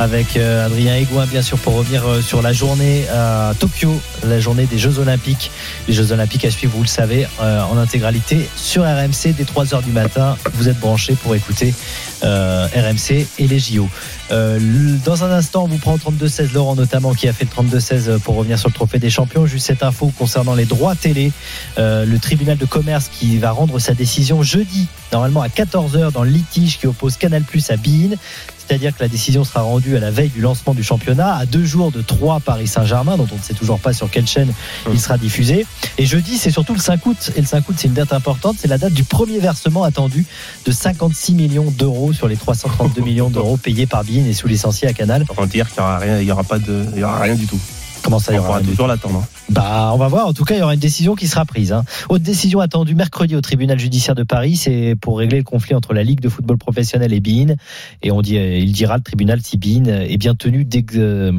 [0.01, 4.39] avec euh, Adrien Aigouin, bien sûr, pour revenir euh, sur la journée à Tokyo, la
[4.39, 5.51] journée des Jeux Olympiques.
[5.87, 9.83] Les Jeux Olympiques à suivre, vous le savez, euh, en intégralité sur RMC dès 3h
[9.83, 10.37] du matin.
[10.55, 11.75] Vous êtes branchés pour écouter
[12.23, 13.87] RMC et les JO.
[14.29, 18.19] Dans un instant, on vous prend au 32-16, Laurent notamment, qui a fait le 32-16
[18.19, 19.45] pour revenir sur le trophée des champions.
[19.45, 21.31] Juste cette info concernant les droits télé.
[21.77, 26.29] Le tribunal de commerce qui va rendre sa décision jeudi, normalement à 14h, dans le
[26.29, 28.15] litige qui oppose Canal Plus à Bein.
[28.57, 31.65] C'est-à-dire que la décision sera rendue à la veille du lancement du championnat, à deux
[31.65, 34.53] jours de 3 Paris Saint-Germain, dont on ne sait toujours pas sur quelle chaîne
[34.89, 35.65] il sera diffusé.
[35.97, 37.31] Et jeudi, c'est surtout le 5 août.
[37.35, 38.55] Et le 5 août, c'est une date importante.
[38.59, 40.25] C'est la date du premier versement attendu
[40.65, 44.87] de 56 millions d'euros sur les 332 millions d'euros payés par Bein et sous licenciés
[44.87, 45.25] à Canal.
[45.25, 45.99] Pour dire qu'il y aura
[46.31, 47.59] aura pas de, il y aura rien du tout.
[48.03, 49.25] Comment ça, il y on aura pourra rien du toujours l'attendre.
[49.51, 50.27] Bah, on va voir.
[50.27, 51.73] En tout cas, il y aura une décision qui sera prise.
[51.73, 51.83] Hein.
[52.07, 55.93] Autre décision attendue mercredi au tribunal judiciaire de Paris, c'est pour régler le conflit entre
[55.93, 57.55] la Ligue de football professionnel et Bein.
[58.01, 61.33] Et on dit, euh, il dira le tribunal si Bein est bien tenu euh,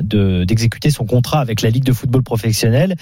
[0.00, 2.94] de- d'exécuter son contrat avec la Ligue de football professionnel.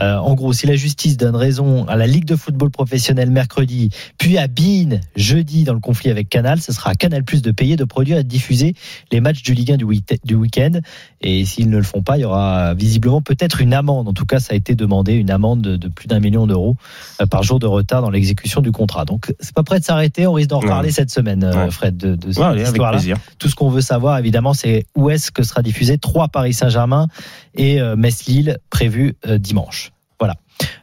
[0.00, 3.90] Euh, en gros, si la justice donne raison à la Ligue de football professionnel mercredi,
[4.18, 7.52] puis à Bein jeudi dans le conflit avec Canal, ce sera à Canal Plus de
[7.52, 8.74] payer, de produire et de diffuser
[9.12, 10.80] les matchs du Ligue 1 du week- du week-end.
[11.20, 14.07] Et s'ils ne le font pas, il y aura visiblement peut-être une amende.
[14.08, 16.76] En tout cas, ça a été demandé une amende de, de plus d'un million d'euros
[17.20, 19.04] euh, par jour de retard dans l'exécution du contrat.
[19.04, 20.26] Donc, c'est pas prêt de s'arrêter.
[20.26, 20.92] On risque d'en reparler Ouais.
[20.92, 21.70] cette semaine, euh, Ouais.
[21.70, 22.98] Fred, de, de Ouais, cette allez, avec histoire-là.
[22.98, 23.16] plaisir.
[23.38, 27.06] Tout ce qu'on veut savoir, évidemment, c'est où est-ce que sera diffusé trois Paris Saint-Germain
[27.54, 29.92] et euh, Metz-Lille prévu euh, dimanche.
[30.18, 30.34] Voilà.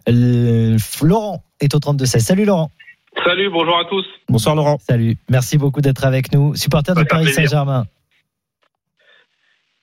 [0.08, 2.20] Euh, Laurent est au 32-16.
[2.20, 2.70] Salut Laurent.
[3.26, 4.06] Salut, bonjour à tous.
[4.30, 4.78] Bonsoir Laurent.
[4.88, 5.18] Salut.
[5.30, 6.54] Merci beaucoup d'être avec nous.
[6.56, 7.32] Supporter de Paris.
[7.34, 7.86] Saint-Germain.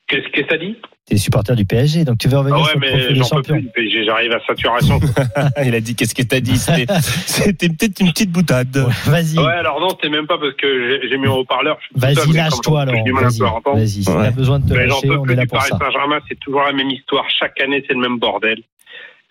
[0.09, 0.77] Qu'est-ce que ça dit?
[1.09, 3.09] Tu es supporter du PSG, donc tu veux revenir Ah ouais, sur le trophée mais
[3.09, 3.71] des j'en peux champions.
[3.75, 4.05] plus.
[4.05, 5.01] J'arrive à saturation.
[5.65, 6.57] Il a dit qu'est-ce que t'as dit?
[6.57, 6.87] C'était
[7.27, 8.77] c'était peut-être une petite boutade.
[8.77, 9.37] Ouais, Vas-y.
[9.39, 11.79] ouais, alors non, c'était même pas parce que j'ai- j'ai mis en haut-parleur.
[11.99, 13.89] Seul, Vas-y, lâche-toi, un Vas-y, vas-y.
[13.89, 14.15] Si Ouais.
[14.23, 15.71] t'as besoin de te Mais j'en lâcher, peux on est plus là du pour Paris
[15.73, 15.79] ça.
[15.79, 17.25] Saint-Germain, c'est toujours la même histoire.
[17.37, 18.63] Chaque année, c'est le même bordel.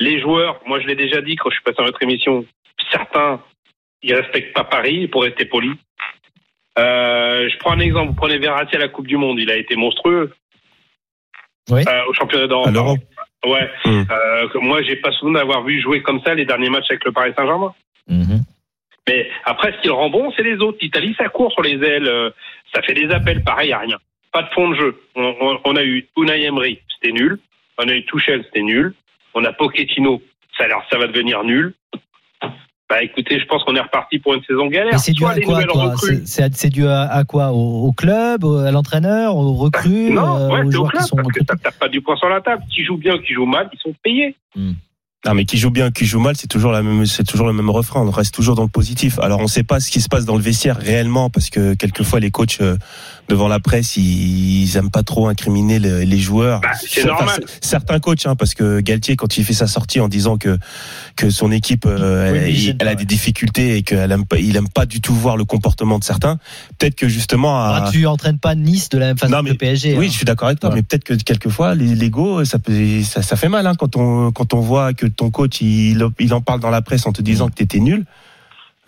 [0.02, 2.44] Les joueurs, moi je l'ai déjà dit quand je suis passé dans votre émission,
[2.92, 3.40] certains,
[4.04, 5.70] ils respectent pas Paris, pour rester poli.
[6.80, 9.56] Euh, je prends un exemple, vous prenez Verratti à la Coupe du Monde, il a
[9.56, 10.34] été monstrueux.
[11.72, 11.84] Oui.
[11.88, 13.00] Euh, au championnat d'Europe.
[13.46, 13.70] Ouais.
[13.86, 14.04] Mm.
[14.12, 17.12] Euh, moi, j'ai pas souvenir d'avoir vu jouer comme ça les derniers matchs avec le
[17.12, 17.74] Paris Saint-Germain.
[18.08, 18.42] Mhm.
[19.08, 20.78] Mais après, ce qui le rend bon, c'est les autres.
[20.82, 22.30] L'Italie, ça court sur les ailes, euh,
[22.74, 23.98] ça fait des appels, pareil, à rien.
[24.32, 25.02] Pas de fond de jeu.
[25.16, 27.40] On, on- on a eu Unai Emery, c'était nul.
[27.80, 28.94] On a eu Tuchel, c'était nul.
[29.34, 30.22] On a Pochettino,
[30.58, 31.74] ça a l'air, ça va devenir nul.
[32.92, 35.00] Bah écoutez, je pense qu'on est reparti pour une saison galère.
[35.00, 35.62] C'est dû à quoi.
[35.98, 40.12] C'est- C'est c'est dû à, à quoi au, au club, au- à l'entraîneur, aux recrues,
[40.12, 42.02] non, euh, ouais, aux c'est au club, qui sont parce que recrutés tape pas du
[42.02, 42.64] poing sur la table.
[42.70, 44.36] Qui joue bien, qui joue mal, ils sont payés.
[45.24, 47.54] Non, mais qui joue bien, qui joue mal, c'est toujours la même, c'est toujours le
[47.54, 48.02] même refrain.
[48.02, 49.20] On reste toujours dans le positif.
[49.20, 51.76] Alors, on ne sait pas ce qui se passe dans le vestiaire réellement, parce que
[51.76, 52.76] quelquefois les coachs euh,
[53.32, 56.60] devant la presse, ils, ils aiment pas trop incriminer le- les joueurs.
[56.60, 57.44] Bah, c'est Enfin, normal.
[57.62, 60.58] certains coachs, hein, parce que Galtier, quand il fait sa sortie en disant que
[61.16, 64.38] que son équipe, euh, Oui, mais il elle, a des difficultés et qu'il aime pas,
[64.38, 66.40] il aime pas du tout voir le comportement de certains.
[66.78, 69.44] Peut-être que justement, à- Ah, tu entraînes pas Nice de la même façon Non, que
[69.46, 69.98] mais- le PSG.
[69.98, 70.10] oui, hein.
[70.10, 70.76] je suis d'accord avec toi, Ouais.
[70.76, 74.32] mais peut-être que quelquefois, les- l'ego, ça, peut- ça, ça fait mal hein, quand on
[74.34, 77.22] quand on voit que ton coach il, il en parle dans la presse en te
[77.22, 78.04] disant que t'étais nul.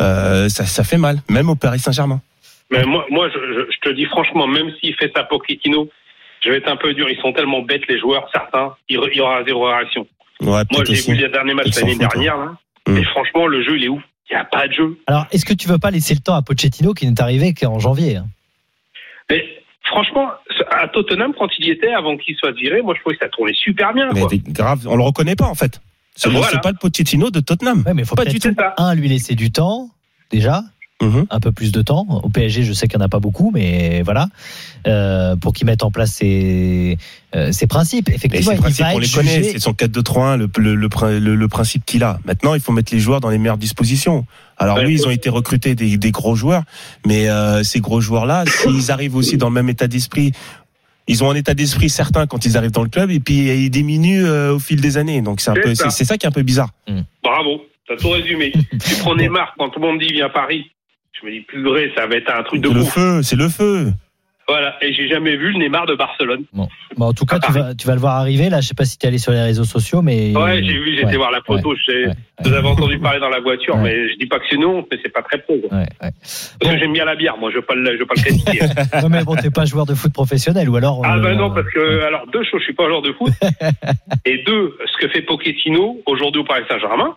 [0.01, 2.19] Euh, ça, ça fait mal, même au Paris Saint-Germain.
[2.71, 5.89] Mais moi, moi je, je- je te dis franchement, même s'il fait ça Pochettino,
[6.43, 7.09] je vais être un peu dur.
[7.09, 8.73] Ils sont tellement bêtes, les joueurs, certains.
[8.89, 10.07] Il y aura zéro réaction.
[10.41, 12.51] Ouais, Moi, j'ai vu les derniers matchs l'année foutent, dernière, là.
[12.87, 12.97] Mm.
[12.97, 14.97] Et franchement, le jeu, il est où Il n'y a pas de jeu.
[15.07, 17.79] Alors, est-ce que tu veux pas laisser le temps à Pochettino qui n'est arrivé qu'en
[17.79, 18.25] janvier hein?
[19.29, 19.45] Mais
[19.85, 20.31] franchement,
[20.71, 23.29] à Tottenham, quand il y était, avant qu'il soit viré, moi, je trouvais que ça
[23.29, 24.09] tournait super bien.
[24.13, 24.29] Mais Quoi.
[24.47, 25.79] grave, on le reconnaît pas en fait.
[26.15, 26.57] C'est Voilà.
[26.59, 27.83] pas le Pochettino de Tottenham.
[27.85, 28.49] Ouais, mais il faut Pas du tout.
[28.77, 29.89] un lui laisser du temps
[30.29, 30.61] déjà.
[31.03, 31.25] Mhm.
[31.29, 32.05] Un peu plus de temps.
[32.23, 34.27] Au PSG, je sais qu'il n'y en a pas beaucoup, mais voilà,
[34.87, 36.97] euh, pour qu'il mette en place ses,
[37.35, 38.09] euh, ses principes.
[38.09, 39.51] Effectivement, ces il principes, va on les connaît, jugé.
[39.53, 42.19] c'est son 4-2-3-1, le, le, le, prin- le- le principe qu'il a.
[42.25, 44.25] Maintenant, il faut mettre les joueurs dans les meilleures dispositions.
[44.57, 46.63] Alors oui, ils ont été recrutés des, des gros joueurs,
[47.05, 50.31] mais euh, ces gros joueurs-là, s'ils arrivent aussi dans le même état d'esprit,
[51.07, 53.69] ils ont un état d'esprit certain quand ils arrivent dans le club, et puis ils
[53.69, 55.21] diminuent euh, au fil des années.
[55.21, 55.89] Donc c'est un C'est peu, ça.
[55.89, 56.69] c'est c'est ça qui est un peu bizarre.
[57.21, 58.53] Bravo, t'as tout résumé.
[58.53, 60.71] tu prends Neymar, quand tout le monde dit viens à Paris,
[61.23, 63.49] je me dis purée, ça va être un truc de C'est le feu, c'est le
[63.49, 63.93] feu.
[64.45, 66.43] Voilà, et j'ai jamais vu le Neymar de Barcelone.
[66.51, 66.67] Bon,
[66.99, 68.49] en tout cas, tu vas, tu vas le voir arriver.
[68.49, 70.73] Là, je sais pas si tu es allé sur les réseaux sociaux, mais Ouais, j'ai
[70.73, 71.69] vu, j'ai Ouais, été voir la photo.
[71.73, 72.11] ouais,
[72.43, 73.83] Vous avez entendu parler dans la voiture, Ouais.
[73.83, 75.57] mais je dis pas que c'est non, mais c'est pas très pro.
[75.59, 75.77] quoi.
[75.77, 76.11] ouais, ouais.
[76.19, 76.69] Parce Bon.
[76.71, 78.59] que j'aime bien la bière, moi, je veux pas le, je veux pas le critiquer.
[79.01, 81.01] Ouais, mais bon, t'es pas joueur de foot professionnel, ou alors.
[81.05, 83.31] Ah euh, ben non, parce que alors deux choses, je suis pas joueur de foot.
[84.25, 87.15] et deux, ce que fait Pochettino aujourd'hui au Paris Saint-Germain,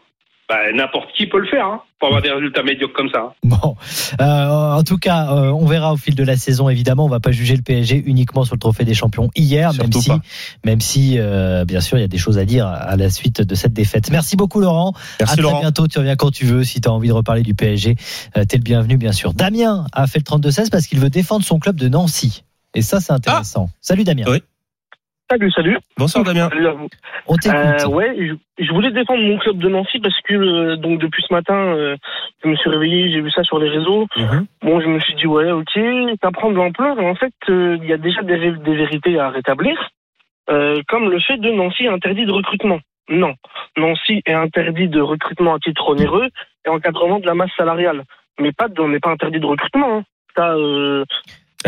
[0.49, 3.19] bah, n'importe qui peut le faire, hein, pour avoir des résultats médiocres comme ça.
[3.21, 3.33] hein.
[3.43, 3.77] Bon,
[4.21, 6.69] Euh, en tout cas, euh, on verra au fil de la saison.
[6.69, 9.93] Évidemment, on va pas juger le PSG uniquement sur le trophée des champions hier, même
[9.93, 10.21] si, pas.
[10.65, 13.41] même si, euh, bien sûr, il y a des choses à dire à la suite
[13.43, 14.11] de cette défaite.
[14.11, 14.91] Merci beaucoup, Laurent.
[14.91, 15.61] à Merci très Laurent.
[15.61, 15.89] bientôt.
[15.89, 16.63] Tu reviens quand tu veux.
[16.65, 17.97] Si tu as envie de reparler du PSG,
[18.37, 19.35] euh, t'es le bienvenu, bien sûr.
[19.35, 22.45] Damien a fait le 32-16 parce qu'il veut défendre son club de Nancy.
[22.75, 23.71] Et ça, c'est intéressant.
[23.81, 24.25] Salut Damien.
[24.29, 24.43] Oui.
[25.29, 25.79] Salut, salut.
[25.99, 26.49] Bonsoir Damien.
[26.49, 26.89] Salut à vous.
[27.27, 27.35] On.
[27.47, 31.25] Euh, ouais, je, je voulais défendre mon club de Nancy parce que euh, donc depuis
[31.29, 31.97] ce matin, euh,
[32.45, 34.07] je me suis réveillé, j'ai vu ça sur les réseaux.
[34.17, 34.47] Mhm.
[34.63, 35.79] Bon, je me suis dit ouais, ok,
[36.23, 36.97] ça prend de l'ampleur.
[37.01, 39.77] En fait, il y a déjà des, vé- des vérités à rétablir,
[40.47, 42.79] comme le fait de Nancy interdit de recrutement.
[43.09, 43.35] Non,
[43.77, 46.29] Nancy est interdit de recrutement à titre onéreux
[46.65, 48.05] et encadrement de la masse salariale,
[48.41, 49.99] mais pas on n'est pas interdit de recrutement.
[49.99, 50.05] Hein.
[50.37, 50.55] Ça,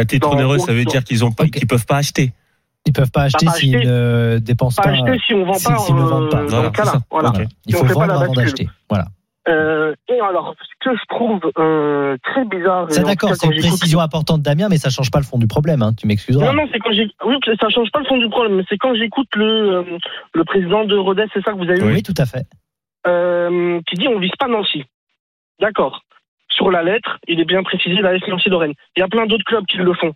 [0.00, 2.30] À titre onéreux, ça veut dire qu'ils ont pas, qu'ils peuvent pas acheter.
[2.88, 4.94] Ils peuvent pas acheter s'ils ne dépensent pas pas.
[4.94, 6.42] acheter si on vend pas s'ils ne vendent euh, pas.
[6.42, 6.90] dans Voilà, le cas-là.
[6.92, 7.04] c'est ça.
[7.10, 7.32] Voilà.
[7.66, 8.68] Il faut vendre la avant d'acheter.
[8.88, 9.04] Voilà.
[9.48, 12.86] Euh, et alors, ce que je trouve euh, très bizarre.
[12.90, 15.46] C'est d'accord, cas, c'est une précision importante, Damien, mais ça change pas le fond du
[15.46, 15.80] problème.
[15.82, 15.92] Hein.
[15.98, 16.44] Tu m'excuseras.
[16.44, 17.08] Non, non, c'est quand j'ai.
[17.24, 19.44] Oui, ça change pas le fond du problème, mais c'est quand j'écoute le,
[19.78, 19.98] euh,
[20.34, 21.94] le président de Rodez, c'est ça que vous avez oui.
[21.94, 22.44] vu, tout à fait.
[23.06, 24.84] euh, qui dit on vise pas Nancy.
[25.60, 26.02] D'accord.
[26.50, 28.74] Sur la lettre, il est bien précisé la S Nancy Lorraine.
[28.96, 30.12] Il y a plein d'autres clubs qui le font.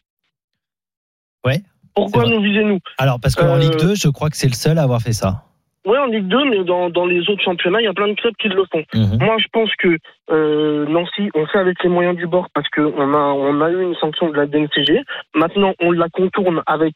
[1.45, 1.63] Ouais,
[1.95, 2.37] Pourquoi c'est vrai.
[2.37, 4.83] nous visez-nous Alors, parce qu'en Euh, Ligue 2, je crois que c'est le seul à
[4.83, 5.43] avoir fait ça.
[5.85, 8.15] Ouais, en Ligue 2, mais dans, dans les autres championnats, il y a plein de
[8.15, 8.85] clubs qui le font.
[8.95, 9.19] Mhm.
[9.21, 9.99] Moi, je pense que
[10.31, 13.83] euh, Nancy, on fait avec les moyens du bord parce qu'on a, on a eu
[13.83, 15.01] une sanction de la DNCG.
[15.35, 16.95] Maintenant, on la contourne avec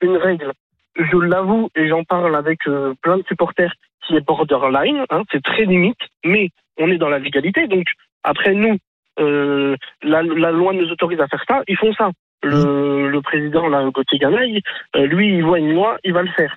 [0.00, 0.52] une règle.
[0.96, 3.72] Je l'avoue et j'en parle avec euh, plein de supporters
[4.06, 5.04] qui est borderline.
[5.10, 7.66] Hein, c'est très limite, mais on est dans la légalité.
[7.66, 7.86] Donc
[8.22, 8.76] après nous,
[9.18, 11.62] euh, la, la loi nous autorise à faire ça.
[11.68, 12.10] Ils font ça.
[12.42, 14.62] Le, le président, là, Gauthier Ganaille,
[14.96, 16.56] euh, lui, il voit une loi, il va le faire.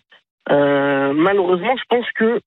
[0.50, 2.40] Euh, malheureusement, je pense que,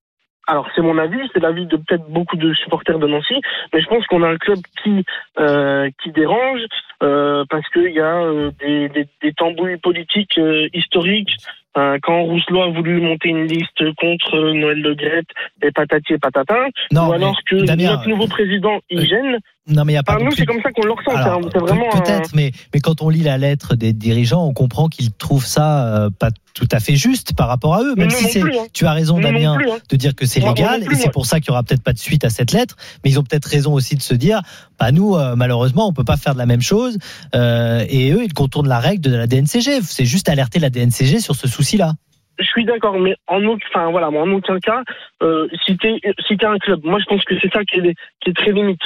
[0.47, 3.41] alors c'est mon avis, c'est l'avis de peut-être beaucoup de supporters de Nancy,
[3.72, 5.05] mais je pense qu'on a un club qui
[5.41, 6.61] euh, qui dérange
[7.03, 11.37] euh, parce qu'il y a euh, des, des, des tambouilles politiques euh, historiques.
[11.76, 15.26] Euh, quand Rousselot a voulu monter une liste contre Noël Le Graët
[15.62, 19.39] et patati et patata, Non, ou alors que Damien, notre nouveau président il gêne.
[19.68, 21.10] Non, mais il n'y a pas Enfin, nous, c'est comme ça qu'on le ressent.
[21.10, 24.52] Alors, c'est vraiment un- peut-être, mais, mais quand on lit la lettre des dirigeants, on
[24.52, 27.94] comprend qu'ils trouvent ça euh, pas tout à fait juste par rapport à eux.
[27.96, 28.66] Même si non c'est, plus, hein.
[28.72, 29.78] tu as raison, non Damien, plus, hein.
[29.90, 31.92] de dire que c'est légal, plus, et c'est pour ça qu'il y aura peut-être pas
[31.92, 32.76] de suite à cette lettre.
[33.04, 34.40] Mais ils ont peut-être raison aussi de se dire,
[34.78, 36.98] bah nous, euh, malheureusement, on peut pas faire de la même chose.
[37.34, 39.82] Euh, et eux, ils contournent la règle de la DNCG.
[39.82, 41.92] C'est juste alerter la DNCG sur ce souci-là.
[42.38, 44.82] Je suis d'accord, mais en aucun, enfin voilà, en aucun cas,
[45.22, 45.94] euh, si t'es
[46.28, 48.52] si t'es un club, moi je pense que c'est ça qui est qui est très
[48.52, 48.80] limite.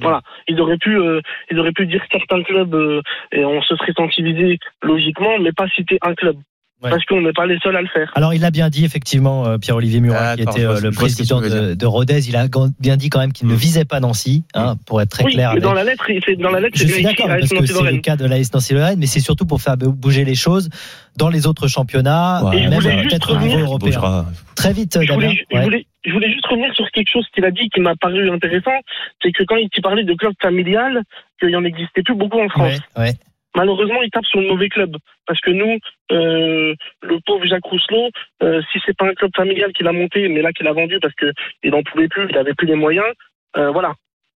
[0.00, 1.20] Voilà, ils auraient pu euh,
[1.50, 3.00] ils auraient pu dire certains clubs euh,
[3.32, 6.36] et on se serait sensibilisé logiquement, mais pas citer un club.
[6.80, 6.90] Ouais.
[6.90, 8.12] Parce qu'on n'est pas les seuls à le faire.
[8.14, 11.40] Alors, il a bien dit, effectivement, euh, Pierre-Olivier Murat, qui D'accord, était euh, le président
[11.40, 12.46] de, de Rodez, il a
[12.78, 13.56] bien dit quand même qu'il ne Mm.
[13.56, 15.48] visait pas Nancy, hein, pour être très oui, clair.
[15.48, 17.54] mais avec- dans la lettre, c'est dans la lettre, Je c'est suis d'accord parce que
[17.56, 20.36] Nancy c'est le cas de l'AS Nancy Lorraine, mais c'est surtout pour faire bouger les
[20.36, 20.70] choses
[21.16, 23.88] dans les autres championnats, Ouais, Et je même juste peut-être au niveau européen.
[23.90, 24.26] bougera.
[24.54, 27.68] Très vite, Je je, voulais, je voulais juste revenir sur quelque chose qu'il a dit
[27.70, 28.78] qui m'a paru intéressant,
[29.22, 31.02] c'est que quand il parlait de club familial,
[31.38, 32.80] qu'il n'y en existait plus beaucoup en France.
[32.96, 33.12] Ouais, ouais.
[33.56, 34.96] malheureusement, il tape sur le mauvais club.
[35.26, 35.78] Parce que nous,
[36.12, 38.10] euh, le pauvre Jacques Rousselot,
[38.42, 40.98] euh, si c'est pas un club familial qu'il a monté, mais là qu'il a vendu
[41.00, 41.32] parce que
[41.62, 43.12] il n'en pouvait plus, il avait plus les moyens,
[43.56, 43.94] euh, voilà.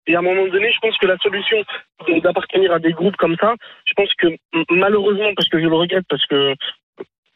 [0.08, 1.58] Et à un moment donné, je pense que la solution
[2.24, 3.54] d'appartenir à des groupes comme ça,
[3.86, 4.28] je pense que
[4.72, 6.56] malheureusement, parce que je le regrette, parce que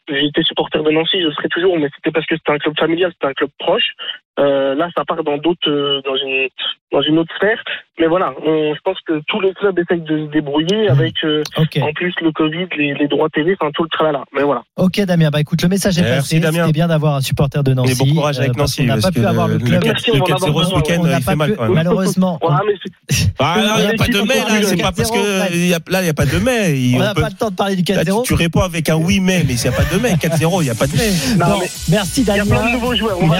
[0.08, 3.12] été supporter de Nancy, je serai toujours, mais c'était parce que c'était un club familial,
[3.12, 3.94] c'était un club proche.
[4.38, 6.48] Euh, là, ça part dans d'autres, euh, dans une,
[6.92, 7.58] dans une autre sphère.
[7.98, 11.42] Mais voilà, on- je pense que tous les clubs essayent de se débrouiller avec, euh,
[11.56, 14.24] Ok, en plus le Covid, les, les droits TV, enfin tout le tralala.
[14.34, 14.62] Mais voilà.
[14.76, 15.30] ok, Damien.
[15.32, 16.40] Bah écoute, le message est Merci, passé.
[16.40, 16.66] Damien.
[16.66, 17.92] C'était bien d'avoir un supporter de Nancy.
[17.92, 18.82] Et bon courage avec euh, Nancy.
[18.82, 19.82] qu'on n'a parce pas que pu avoir le club.
[19.82, 21.72] Le Merci, on va 4-0 ce week-end, On n'a il pas fait mal quand même.
[21.72, 22.38] malheureusement.
[22.42, 22.74] on- Voilà, mais
[23.08, 25.16] c'est- Ah, là, il n'y a pas de mais, là, c'est pas parce que
[25.54, 26.78] il là, il n'y a pas de mais.
[26.78, 28.22] Il- On on n'a pas le temps de parler du là, tu, 4-0.
[28.24, 30.64] tu réponds avec un oui, mais, mais s'il n'y a pas de mais, 4-0, il
[30.64, 31.36] n'y a pas de mais.
[31.38, 32.72] non, Bon, mais merci il y a plein de Damien.
[32.74, 33.16] nouveaux joueurs.
[33.22, 33.36] On va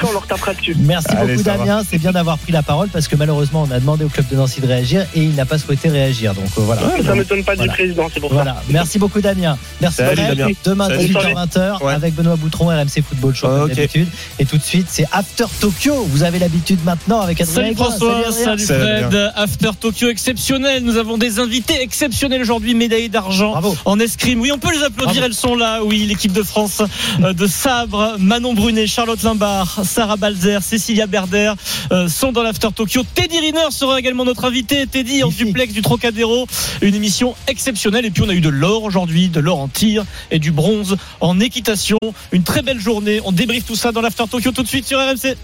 [0.00, 0.74] Après on leur tapera dessus.
[0.78, 1.64] Merci Allez, beaucoup ça va.
[1.66, 4.26] Damien, c'est bien d'avoir pris la parole parce que malheureusement on a demandé au club
[4.30, 6.32] de Nancy de réagir et il n'a pas souhaité réagir.
[6.34, 6.80] Donc euh, voilà.
[7.04, 7.70] Ça m'étonne pas Voilà.
[7.72, 8.34] du président, c'est pour ça.
[8.36, 9.58] Voilà, merci beaucoup Damien.
[9.82, 10.38] Merci Salut, Fred.
[10.38, 10.52] Damien.
[10.64, 11.04] Demain Salut.
[11.14, 11.92] 18h20 Ouais.
[11.92, 13.74] avec Benoît Boutron RMC Football Show comme Ok.
[13.74, 14.08] d'habitude.
[14.38, 16.04] Et tout de suite c'est After Tokyo.
[16.08, 17.74] Vous avez l'habitude maintenant avec Adrien Salut.
[17.74, 18.80] François, salut Salut,
[19.10, 19.32] Fred.
[19.36, 20.82] After Tokyo exceptionnel.
[20.82, 23.76] Nous avons des invités exceptionnels aujourd'hui, médaillés d'argent Bravo.
[23.84, 24.40] en escrime.
[24.40, 25.26] Oui, on peut les applaudir, Bravo.
[25.26, 25.80] elles sont là.
[25.84, 26.80] Oui, l'équipe de France
[27.22, 31.52] euh, de Sabre, Manon Brunet, Charlotte Limbard, Sarah Balzer, Cécilia Berder
[31.90, 33.02] euh, sont dans l'After Tokyo.
[33.14, 34.86] Teddy Riner sera également notre invité.
[34.86, 36.46] Teddy en duplex du Trocadéro.
[36.80, 38.06] Une émission exceptionnelle.
[38.06, 40.96] Et puis on a eu de l'or aujourd'hui, de l'or en tir et du bronze
[41.20, 41.98] en équitation.
[42.30, 43.20] Une très belle journée.
[43.24, 45.36] On débriefe tout ça dans l'After Tokyo tout de suite sur RMC.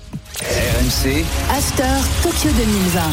[1.51, 1.83] After
[2.23, 3.11] Tokyo 2020.